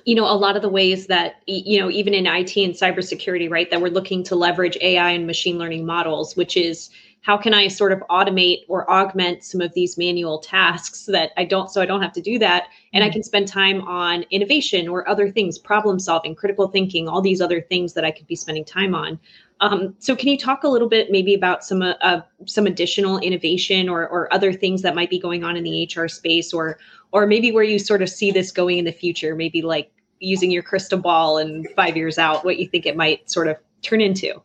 you 0.05 0.15
know 0.15 0.25
a 0.25 0.36
lot 0.36 0.55
of 0.55 0.62
the 0.62 0.69
ways 0.69 1.08
that 1.08 1.36
you 1.47 1.79
know 1.79 1.89
even 1.89 2.13
in 2.13 2.25
IT 2.25 2.55
and 2.58 2.73
cybersecurity 2.73 3.49
right 3.49 3.69
that 3.71 3.82
we're 3.82 3.91
looking 3.91 4.23
to 4.23 4.36
leverage 4.36 4.77
AI 4.82 5.12
and 5.12 5.25
machine 5.25 5.58
learning 5.58 5.86
models 5.86 6.36
which 6.36 6.58
is 6.58 6.89
how 7.21 7.38
can 7.38 7.53
I 7.53 7.67
sort 7.67 7.91
of 7.91 7.99
automate 8.10 8.60
or 8.69 8.89
augment 8.89 9.43
some 9.43 9.60
of 9.60 9.73
these 9.73 9.97
manual 9.97 10.39
tasks 10.39 11.05
that 11.08 11.32
I 11.38 11.45
don't 11.45 11.69
so 11.69 11.82
I 11.82 11.86
don't 11.86 12.01
have 12.01 12.13
to 12.13 12.21
do 12.21 12.39
that 12.39 12.67
and 12.93 13.01
mm-hmm. 13.01 13.10
I 13.10 13.13
can 13.13 13.23
spend 13.23 13.47
time 13.47 13.82
on 13.82 14.23
innovation 14.32 14.88
or 14.88 15.08
other 15.08 15.29
things 15.29 15.58
problem 15.58 15.99
solving 15.99 16.36
critical 16.36 16.67
thinking 16.67 17.08
all 17.08 17.21
these 17.21 17.41
other 17.41 17.62
things 17.62 17.93
that 17.93 18.05
I 18.05 18.12
could 18.12 18.27
be 18.27 18.36
spending 18.36 18.65
time 18.65 18.95
on 18.95 19.19
Um, 19.61 19.95
so, 19.99 20.15
can 20.15 20.29
you 20.29 20.37
talk 20.37 20.63
a 20.63 20.69
little 20.69 20.87
bit 20.87 21.11
maybe 21.11 21.33
about 21.33 21.63
some 21.63 21.81
uh, 21.81 22.21
some 22.45 22.65
additional 22.65 23.19
innovation 23.19 23.89
or, 23.89 24.07
or 24.07 24.33
other 24.33 24.53
things 24.53 24.81
that 24.83 24.95
might 24.95 25.09
be 25.09 25.19
going 25.19 25.43
on 25.43 25.57
in 25.57 25.63
the 25.63 25.89
HR 25.93 26.07
space, 26.07 26.53
or 26.53 26.79
or 27.11 27.27
maybe 27.27 27.51
where 27.51 27.63
you 27.63 27.79
sort 27.79 28.01
of 28.01 28.09
see 28.09 28.31
this 28.31 28.51
going 28.51 28.77
in 28.77 28.85
the 28.85 28.91
future? 28.91 29.35
Maybe 29.35 29.61
like 29.61 29.91
using 30.19 30.51
your 30.51 30.63
crystal 30.63 30.99
ball 30.99 31.37
and 31.37 31.67
five 31.75 31.97
years 31.97 32.17
out, 32.17 32.45
what 32.45 32.57
you 32.57 32.67
think 32.67 32.85
it 32.85 32.95
might 32.95 33.29
sort 33.29 33.47
of 33.47 33.57
turn 33.81 34.01
into. 34.01 34.41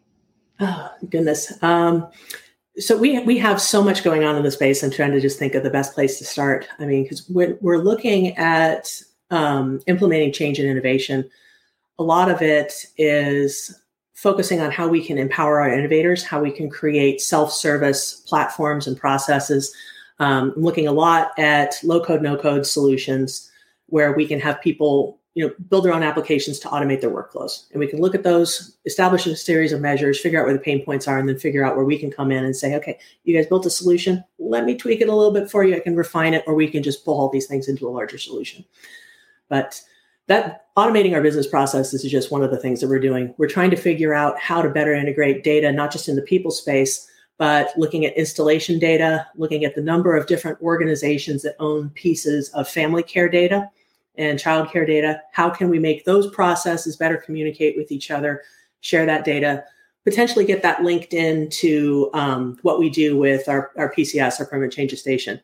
Oh 0.60 0.90
goodness. 1.10 1.52
Um, 1.62 2.08
so 2.78 2.96
we 2.96 3.20
we 3.20 3.38
have 3.38 3.60
so 3.60 3.82
much 3.82 4.02
going 4.02 4.24
on 4.24 4.36
in 4.36 4.42
the 4.42 4.50
space. 4.50 4.82
I'm 4.82 4.90
trying 4.90 5.12
to 5.12 5.20
just 5.20 5.38
think 5.38 5.54
of 5.54 5.62
the 5.62 5.70
best 5.70 5.94
place 5.94 6.18
to 6.18 6.24
start. 6.24 6.66
I 6.78 6.86
mean, 6.86 7.04
because 7.04 7.28
we're 7.28 7.56
we're 7.60 7.78
looking 7.78 8.36
at 8.36 8.90
um, 9.30 9.80
implementing 9.86 10.32
change 10.32 10.58
and 10.58 10.68
innovation. 10.68 11.28
A 11.98 12.02
lot 12.02 12.30
of 12.30 12.42
it 12.42 12.86
is 12.96 13.80
focusing 14.24 14.62
on 14.62 14.70
how 14.70 14.88
we 14.88 15.04
can 15.04 15.18
empower 15.18 15.60
our 15.60 15.68
innovators, 15.68 16.24
how 16.24 16.40
we 16.40 16.50
can 16.50 16.70
create 16.70 17.20
self-service 17.20 18.22
platforms 18.26 18.86
and 18.86 18.96
processes. 18.96 19.70
Um, 20.18 20.54
looking 20.56 20.88
a 20.88 20.92
lot 20.92 21.38
at 21.38 21.74
low-code, 21.82 22.22
no-code 22.22 22.66
solutions 22.66 23.50
where 23.88 24.12
we 24.12 24.26
can 24.26 24.40
have 24.40 24.62
people 24.62 25.20
you 25.34 25.46
know 25.46 25.52
build 25.68 25.84
their 25.84 25.92
own 25.92 26.02
applications 26.02 26.58
to 26.60 26.68
automate 26.68 27.02
their 27.02 27.10
workflows. 27.10 27.70
And 27.72 27.80
we 27.80 27.86
can 27.86 28.00
look 28.00 28.14
at 28.14 28.22
those 28.22 28.76
establish 28.86 29.26
a 29.26 29.36
series 29.36 29.72
of 29.72 29.80
measures 29.82 30.18
figure 30.18 30.40
out 30.40 30.46
where 30.46 30.54
the 30.54 30.60
pain 30.60 30.82
points 30.84 31.06
are 31.06 31.18
and 31.18 31.28
then 31.28 31.38
figure 31.38 31.64
out 31.64 31.76
where 31.76 31.84
we 31.84 31.98
can 31.98 32.10
come 32.10 32.30
in 32.30 32.44
and 32.44 32.56
say 32.56 32.76
okay 32.76 32.98
you 33.24 33.36
guys 33.36 33.48
built 33.48 33.66
a 33.66 33.70
solution. 33.70 34.24
Let 34.38 34.64
me 34.64 34.76
tweak 34.76 35.00
it 35.00 35.08
a 35.08 35.14
little 35.14 35.32
bit 35.32 35.50
for 35.50 35.64
you. 35.64 35.76
I 35.76 35.80
can 35.80 35.96
refine 35.96 36.34
it 36.34 36.44
or 36.46 36.54
we 36.54 36.68
can 36.68 36.82
just 36.82 37.04
pull 37.04 37.18
all 37.18 37.28
these 37.28 37.48
things 37.48 37.68
into 37.68 37.88
a 37.88 37.90
larger 37.90 38.16
solution. 38.16 38.64
But 39.48 39.82
that 40.26 40.66
automating 40.76 41.14
our 41.14 41.22
business 41.22 41.46
processes 41.46 42.04
is 42.04 42.10
just 42.10 42.30
one 42.30 42.42
of 42.42 42.50
the 42.50 42.58
things 42.58 42.80
that 42.80 42.88
we're 42.88 42.98
doing 42.98 43.34
we're 43.38 43.48
trying 43.48 43.70
to 43.70 43.76
figure 43.76 44.14
out 44.14 44.38
how 44.38 44.60
to 44.62 44.68
better 44.68 44.94
integrate 44.94 45.44
data 45.44 45.70
not 45.70 45.92
just 45.92 46.08
in 46.08 46.16
the 46.16 46.22
people 46.22 46.50
space 46.50 47.08
but 47.36 47.70
looking 47.76 48.04
at 48.04 48.16
installation 48.16 48.78
data 48.78 49.26
looking 49.36 49.64
at 49.64 49.74
the 49.74 49.82
number 49.82 50.16
of 50.16 50.26
different 50.26 50.60
organizations 50.60 51.42
that 51.42 51.56
own 51.58 51.90
pieces 51.90 52.48
of 52.50 52.68
family 52.68 53.02
care 53.02 53.28
data 53.28 53.70
and 54.16 54.38
childcare 54.38 54.86
data. 54.86 55.20
How 55.32 55.50
can 55.50 55.68
we 55.68 55.78
make 55.78 56.04
those 56.04 56.30
processes 56.30 56.96
better 56.96 57.16
communicate 57.16 57.76
with 57.76 57.90
each 57.90 58.10
other, 58.10 58.42
share 58.80 59.06
that 59.06 59.24
data, 59.24 59.64
potentially 60.04 60.44
get 60.44 60.62
that 60.62 60.82
linked 60.82 61.14
into 61.14 62.10
um, 62.12 62.58
what 62.62 62.78
we 62.78 62.90
do 62.90 63.16
with 63.16 63.48
our, 63.48 63.72
our 63.76 63.92
PCS, 63.92 64.38
our 64.40 64.46
permanent 64.46 64.72
change 64.72 64.92
of 64.92 64.98
station. 64.98 65.40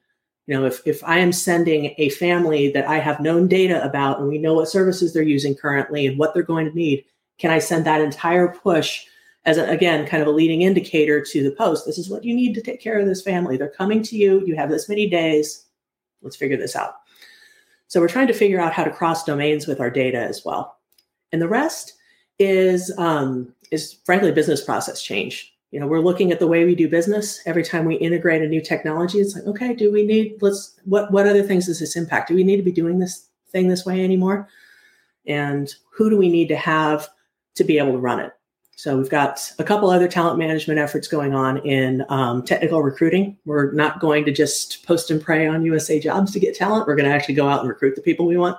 You 0.51 0.59
know, 0.59 0.67
if, 0.67 0.85
if 0.85 1.05
I 1.05 1.19
am 1.19 1.31
sending 1.31 1.95
a 1.97 2.09
family 2.09 2.73
that 2.73 2.85
I 2.89 2.99
have 2.99 3.21
known 3.21 3.47
data 3.47 3.81
about 3.85 4.19
and 4.19 4.29
we 4.29 4.37
know 4.37 4.55
what 4.55 4.69
services 4.69 5.13
they're 5.13 5.23
using 5.23 5.55
currently 5.55 6.09
and 6.09 6.19
what 6.19 6.35
they're 6.35 6.43
going 6.43 6.69
to 6.69 6.77
need, 6.77 7.05
can 7.39 7.53
I 7.53 7.61
send 7.61 7.87
that 7.87 8.01
entire 8.01 8.49
push 8.49 9.05
as 9.45 9.59
a, 9.59 9.71
again 9.71 10.09
kind 10.09 10.21
of 10.21 10.27
a 10.27 10.33
leading 10.33 10.63
indicator 10.63 11.25
to 11.25 11.45
the 11.45 11.53
post? 11.53 11.87
This 11.87 11.99
is 11.99 12.11
what 12.11 12.25
you 12.25 12.35
need 12.35 12.55
to 12.55 12.63
take 12.63 12.83
care 12.83 12.99
of 12.99 13.07
this 13.07 13.23
family. 13.23 13.57
They're 13.57 13.69
coming 13.69 14.03
to 14.03 14.17
you. 14.17 14.45
You 14.45 14.57
have 14.57 14.71
this 14.71 14.89
many 14.89 15.09
days. 15.09 15.67
Let's 16.21 16.35
figure 16.35 16.57
this 16.57 16.75
out. 16.75 16.95
So 17.87 18.01
we're 18.01 18.09
trying 18.09 18.27
to 18.27 18.33
figure 18.33 18.59
out 18.61 18.73
how 18.73 18.83
to 18.83 18.91
cross 18.91 19.23
domains 19.23 19.69
with 19.69 19.79
our 19.79 19.89
data 19.89 20.19
as 20.19 20.45
well. 20.45 20.81
And 21.31 21.41
the 21.41 21.47
rest 21.47 21.93
is 22.41 22.93
um, 22.99 23.55
is 23.71 23.99
frankly 24.05 24.33
business 24.33 24.65
process 24.65 25.01
change. 25.01 25.50
You 25.71 25.79
know, 25.79 25.87
we're 25.87 26.01
looking 26.01 26.33
at 26.33 26.41
the 26.41 26.47
way 26.47 26.65
we 26.65 26.75
do 26.75 26.89
business. 26.89 27.41
Every 27.47 27.63
time 27.63 27.85
we 27.85 27.95
integrate 27.97 28.43
a 28.43 28.49
new 28.49 28.61
technology, 28.61 29.19
it's 29.19 29.35
like, 29.35 29.45
okay, 29.45 29.75
do 29.75 29.93
we 29.93 30.05
need 30.05 30.37
let's 30.41 30.79
what 30.85 31.13
what 31.13 31.27
other 31.27 31.43
things 31.43 31.67
does 31.67 31.79
this 31.79 31.97
impact? 31.97 32.29
Do 32.29 32.35
we 32.35 32.45
need 32.45 32.57
to 32.57 32.63
be 32.63 32.73
doing 32.73 32.99
this 32.99 33.29
thing 33.51 33.69
this 33.69 33.87
way 33.87 34.03
anymore? 34.03 34.49
And 35.27 35.73
who 35.93 36.11
do 36.11 36.17
we 36.17 36.29
need 36.29 36.49
to 36.49 36.57
have 36.57 37.09
to 37.55 37.65
be 37.65 37.79
able 37.79 37.93
to 37.93 37.99
run 37.99 38.21
it? 38.21 38.33
So 38.75 38.97
we've 38.97 39.11
got 39.11 39.53
a 39.59 39.65
couple 39.65 39.91
other 39.91 40.09
talent 40.09 40.39
management 40.39 40.81
efforts 40.81 41.07
going 41.07 41.35
on 41.35 41.59
in 41.59 42.05
um, 42.09 42.43
technical 42.43 42.83
recruiting. 42.83 43.37
We're 43.45 43.73
not 43.73 44.01
going 44.01 44.25
to 44.25 44.33
just 44.33 44.87
post 44.87 45.11
and 45.11 45.23
pray 45.23 45.47
on 45.47 45.67
USA 45.67 46.01
Jobs 46.01 46.33
to 46.33 46.41
get 46.41 46.55
talent. 46.55 46.87
We're 46.87 46.97
going 46.97 47.09
to 47.09 47.15
actually 47.15 47.35
go 47.35 47.47
out 47.47 47.61
and 47.61 47.69
recruit 47.69 47.95
the 47.95 48.01
people 48.01 48.27
we 48.27 48.39
want. 48.39 48.59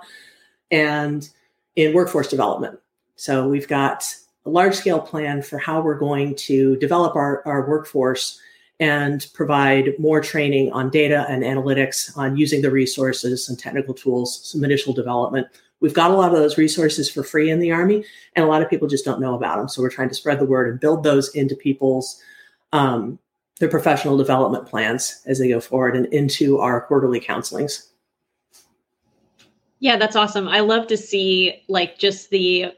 And 0.69 1.27
in 1.75 1.93
workforce 1.93 2.27
development. 2.27 2.79
So 3.15 3.47
we've 3.47 3.67
got 3.67 4.03
a 4.45 4.49
large 4.49 4.75
scale 4.75 4.99
plan 4.99 5.41
for 5.41 5.57
how 5.57 5.81
we're 5.81 5.97
going 5.97 6.35
to 6.35 6.75
develop 6.77 7.15
our, 7.15 7.45
our 7.45 7.67
workforce 7.67 8.39
and 8.79 9.27
provide 9.33 9.93
more 9.99 10.19
training 10.19 10.71
on 10.71 10.89
data 10.89 11.25
and 11.29 11.43
analytics 11.43 12.17
on 12.17 12.35
using 12.35 12.61
the 12.61 12.71
resources 12.71 13.47
and 13.47 13.59
technical 13.59 13.93
tools, 13.93 14.41
some 14.43 14.63
initial 14.63 14.93
development 14.93 15.47
We've 15.81 15.93
got 15.95 16.11
a 16.11 16.13
lot 16.13 16.31
of 16.31 16.37
those 16.37 16.59
resources 16.59 17.09
for 17.09 17.23
free 17.23 17.49
in 17.49 17.59
the 17.59 17.71
Army, 17.71 18.05
and 18.35 18.45
a 18.45 18.47
lot 18.47 18.61
of 18.61 18.69
people 18.69 18.87
just 18.87 19.03
don't 19.03 19.19
know 19.19 19.33
about 19.33 19.57
them. 19.57 19.67
So 19.67 19.81
we're 19.81 19.89
trying 19.89 20.09
to 20.09 20.15
spread 20.15 20.39
the 20.39 20.45
word 20.45 20.69
and 20.69 20.79
build 20.79 21.03
those 21.03 21.29
into 21.35 21.55
people's 21.55 22.21
um, 22.71 23.19
their 23.59 23.67
professional 23.67 24.15
development 24.15 24.67
plans 24.67 25.21
as 25.25 25.39
they 25.39 25.49
go 25.49 25.59
forward 25.59 25.95
and 25.95 26.05
into 26.07 26.59
our 26.59 26.81
quarterly 26.81 27.19
counselings. 27.19 27.87
Yeah, 29.79 29.97
that's 29.97 30.15
awesome. 30.15 30.47
I 30.47 30.59
love 30.59 30.87
to 30.87 30.97
see 30.97 31.63
like 31.67 31.97
just 31.97 32.29
the 32.29 32.73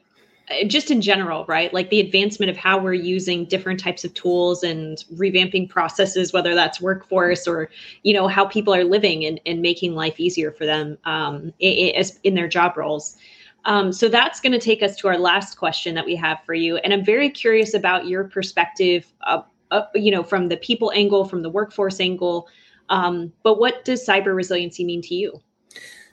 just 0.67 0.91
in 0.91 1.01
general, 1.01 1.45
right? 1.47 1.73
Like 1.73 1.89
the 1.89 1.99
advancement 1.99 2.49
of 2.49 2.57
how 2.57 2.77
we're 2.77 2.93
using 2.93 3.45
different 3.45 3.79
types 3.79 4.03
of 4.03 4.13
tools 4.13 4.63
and 4.63 5.03
revamping 5.15 5.69
processes, 5.69 6.33
whether 6.33 6.53
that's 6.53 6.81
workforce 6.81 7.47
or, 7.47 7.69
you 8.03 8.13
know, 8.13 8.27
how 8.27 8.45
people 8.45 8.73
are 8.73 8.83
living 8.83 9.23
and, 9.25 9.39
and 9.45 9.61
making 9.61 9.95
life 9.95 10.19
easier 10.19 10.51
for 10.51 10.65
them 10.65 10.97
um, 11.05 11.53
in, 11.59 12.03
in 12.23 12.35
their 12.35 12.47
job 12.47 12.75
roles. 12.75 13.15
Um, 13.65 13.93
so 13.93 14.09
that's 14.09 14.41
going 14.41 14.51
to 14.51 14.59
take 14.59 14.83
us 14.83 14.97
to 14.97 15.07
our 15.07 15.17
last 15.17 15.57
question 15.57 15.95
that 15.95 16.05
we 16.05 16.15
have 16.17 16.39
for 16.45 16.53
you. 16.53 16.75
And 16.77 16.91
I'm 16.93 17.05
very 17.05 17.29
curious 17.29 17.73
about 17.73 18.07
your 18.07 18.25
perspective, 18.25 19.11
uh, 19.25 19.43
uh, 19.71 19.83
you 19.95 20.11
know, 20.11 20.23
from 20.23 20.49
the 20.49 20.57
people 20.57 20.91
angle, 20.93 21.23
from 21.23 21.41
the 21.41 21.49
workforce 21.49 22.01
angle. 22.01 22.49
Um, 22.89 23.31
but 23.43 23.59
what 23.59 23.85
does 23.85 24.05
cyber 24.05 24.35
resiliency 24.35 24.83
mean 24.83 25.01
to 25.03 25.15
you? 25.15 25.41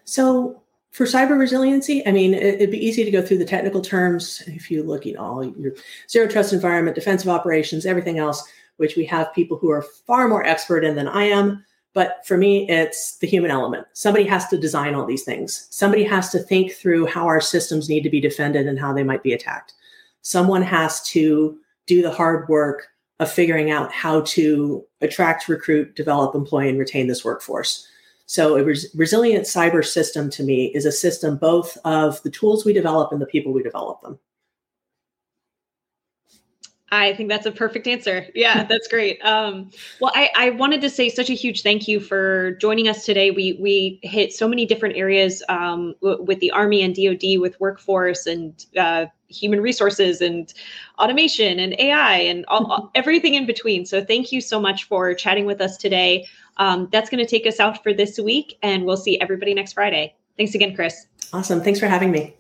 So 0.05 0.63
for 0.91 1.07
cyber 1.07 1.39
resiliency, 1.39 2.07
I 2.07 2.13
mean, 2.13 2.35
it, 2.35 2.59
would 2.59 2.71
be 2.71 2.85
easy 2.85 3.05
to 3.05 3.11
go 3.11 3.23
through 3.23 3.39
the 3.39 3.45
technical 3.45 3.81
terms. 3.81 4.43
If 4.47 4.71
you 4.71 4.83
look 4.83 5.07
at 5.07 5.17
all 5.17 5.45
your 5.45 5.73
zero 6.09 6.27
trust 6.29 6.53
environment, 6.53 6.97
defensive 6.97 7.29
operations, 7.29 7.87
everything 7.87 8.19
else, 8.19 8.47
which 8.79 8.97
we 8.97 9.05
have 9.05 9.33
people 9.35 9.57
who 9.57 9.71
are 9.71 9.83
far 9.83 10.27
more 10.27 10.45
expert 10.45 10.85
in 10.85 10.97
than 10.97 11.07
I 11.07 11.25
am. 11.25 11.65
But 11.93 12.25
for 12.25 12.37
me, 12.37 12.69
it's 12.69 13.19
the 13.19 13.27
human 13.27 13.51
element. 13.51 13.87
Somebody 13.93 14.25
has 14.25 14.49
to 14.49 14.59
design 14.59 14.95
all 14.95 15.07
these 15.07 15.25
things. 15.25 15.67
Somebody 15.71 16.05
has 16.05 16.31
to 16.31 16.39
think 16.39 16.73
through 16.73 17.07
how 17.07 17.27
our 17.27 17.41
systems 17.41 17.89
need 17.89 18.03
to 18.03 18.11
be 18.11 18.21
defended 18.21 18.67
and 18.67 18.79
how 18.79 18.93
they 18.93 19.03
might 19.03 19.23
be 19.23 19.33
attacked. 19.33 19.75
Someone 20.23 20.63
has 20.63 21.03
to 21.11 21.59
do 21.87 22.03
the 22.03 22.13
hard 22.13 22.49
work 22.49 22.89
of 23.19 23.31
figuring 23.31 23.71
out 23.71 23.93
how 23.93 24.23
to 24.23 24.85
attract, 25.01 25.49
recruit, 25.49 25.95
develop, 25.95 26.35
employ, 26.35 26.69
and 26.69 26.79
retain 26.79 27.07
this 27.07 27.25
workforce. 27.25 27.87
So 28.31 28.57
a 28.57 28.63
res- 28.63 28.95
resilient 28.95 29.47
cyber 29.47 29.85
system 29.85 30.31
to 30.31 30.45
me 30.45 30.67
is 30.67 30.87
a 30.87 30.93
system 30.93 31.37
both 31.37 31.77
of 31.85 32.23
the 32.23 32.31
tools 32.31 32.65
we 32.65 32.73
develop 32.73 33.11
and 33.11 33.21
the 33.21 33.27
people 33.27 33.53
we 33.53 33.61
develop 33.61 34.03
them. 34.03 34.21
I 36.93 37.13
think 37.15 37.29
that's 37.29 37.47
a 37.47 37.51
perfect 37.51 37.89
answer. 37.89 38.29
Yeah, 38.37 38.63
that's 38.69 38.87
great. 38.87 39.21
Um, 39.25 39.73
well, 40.01 40.13
I, 40.15 40.31
I, 40.37 40.51
wanted 40.51 40.81
to 40.83 40.91
say 40.91 41.09
such 41.09 41.29
a 41.29 41.33
huge 41.33 41.63
thank 41.63 41.89
you 41.89 41.99
for 41.99 42.53
joining 42.61 42.87
us 42.87 43.05
today. 43.05 43.33
We 43.33 43.59
we 43.61 43.99
hit 44.05 44.33
so 44.33 44.47
many 44.47 44.65
different 44.65 44.97
areas 44.97 45.43
um, 45.49 45.97
w- 46.01 46.23
with 46.23 46.39
the 46.39 46.53
Army 46.53 46.83
and 46.83 46.95
DoD, 46.95 47.41
with 47.41 47.59
workforce 47.59 48.27
and 48.27 48.65
uh, 48.77 49.07
human 49.27 49.61
resources 49.61 50.21
and 50.21 50.55
automation 51.01 51.59
and 51.59 51.75
AI 51.81 52.19
and 52.19 52.45
all, 52.47 52.93
everything 52.95 53.35
in 53.35 53.47
between. 53.47 53.87
So 53.87 54.05
thank 54.05 54.31
you 54.31 54.41
so 54.41 54.61
much 54.61 54.85
for 54.85 55.15
chatting 55.15 55.47
with 55.47 55.61
us 55.61 55.77
today. 55.77 56.29
Um, 56.57 56.89
that's 56.91 57.11
going 57.11 57.25
to 57.25 57.31
take 57.31 57.47
us 57.47 57.61
out 57.61 57.83
for 57.83 57.93
this 57.93 58.19
week, 58.19 58.59
and 58.63 58.85
we'll 58.85 58.97
see 58.97 59.21
everybody 59.21 59.55
next 59.55 59.75
Friday. 59.75 60.15
Thanks 60.37 60.55
again, 60.55 60.75
Chris. 60.75 61.07
Awesome. 61.33 61.61
Thanks 61.61 61.81
for 61.81 61.87
having 61.87 62.11
me. 62.11 62.35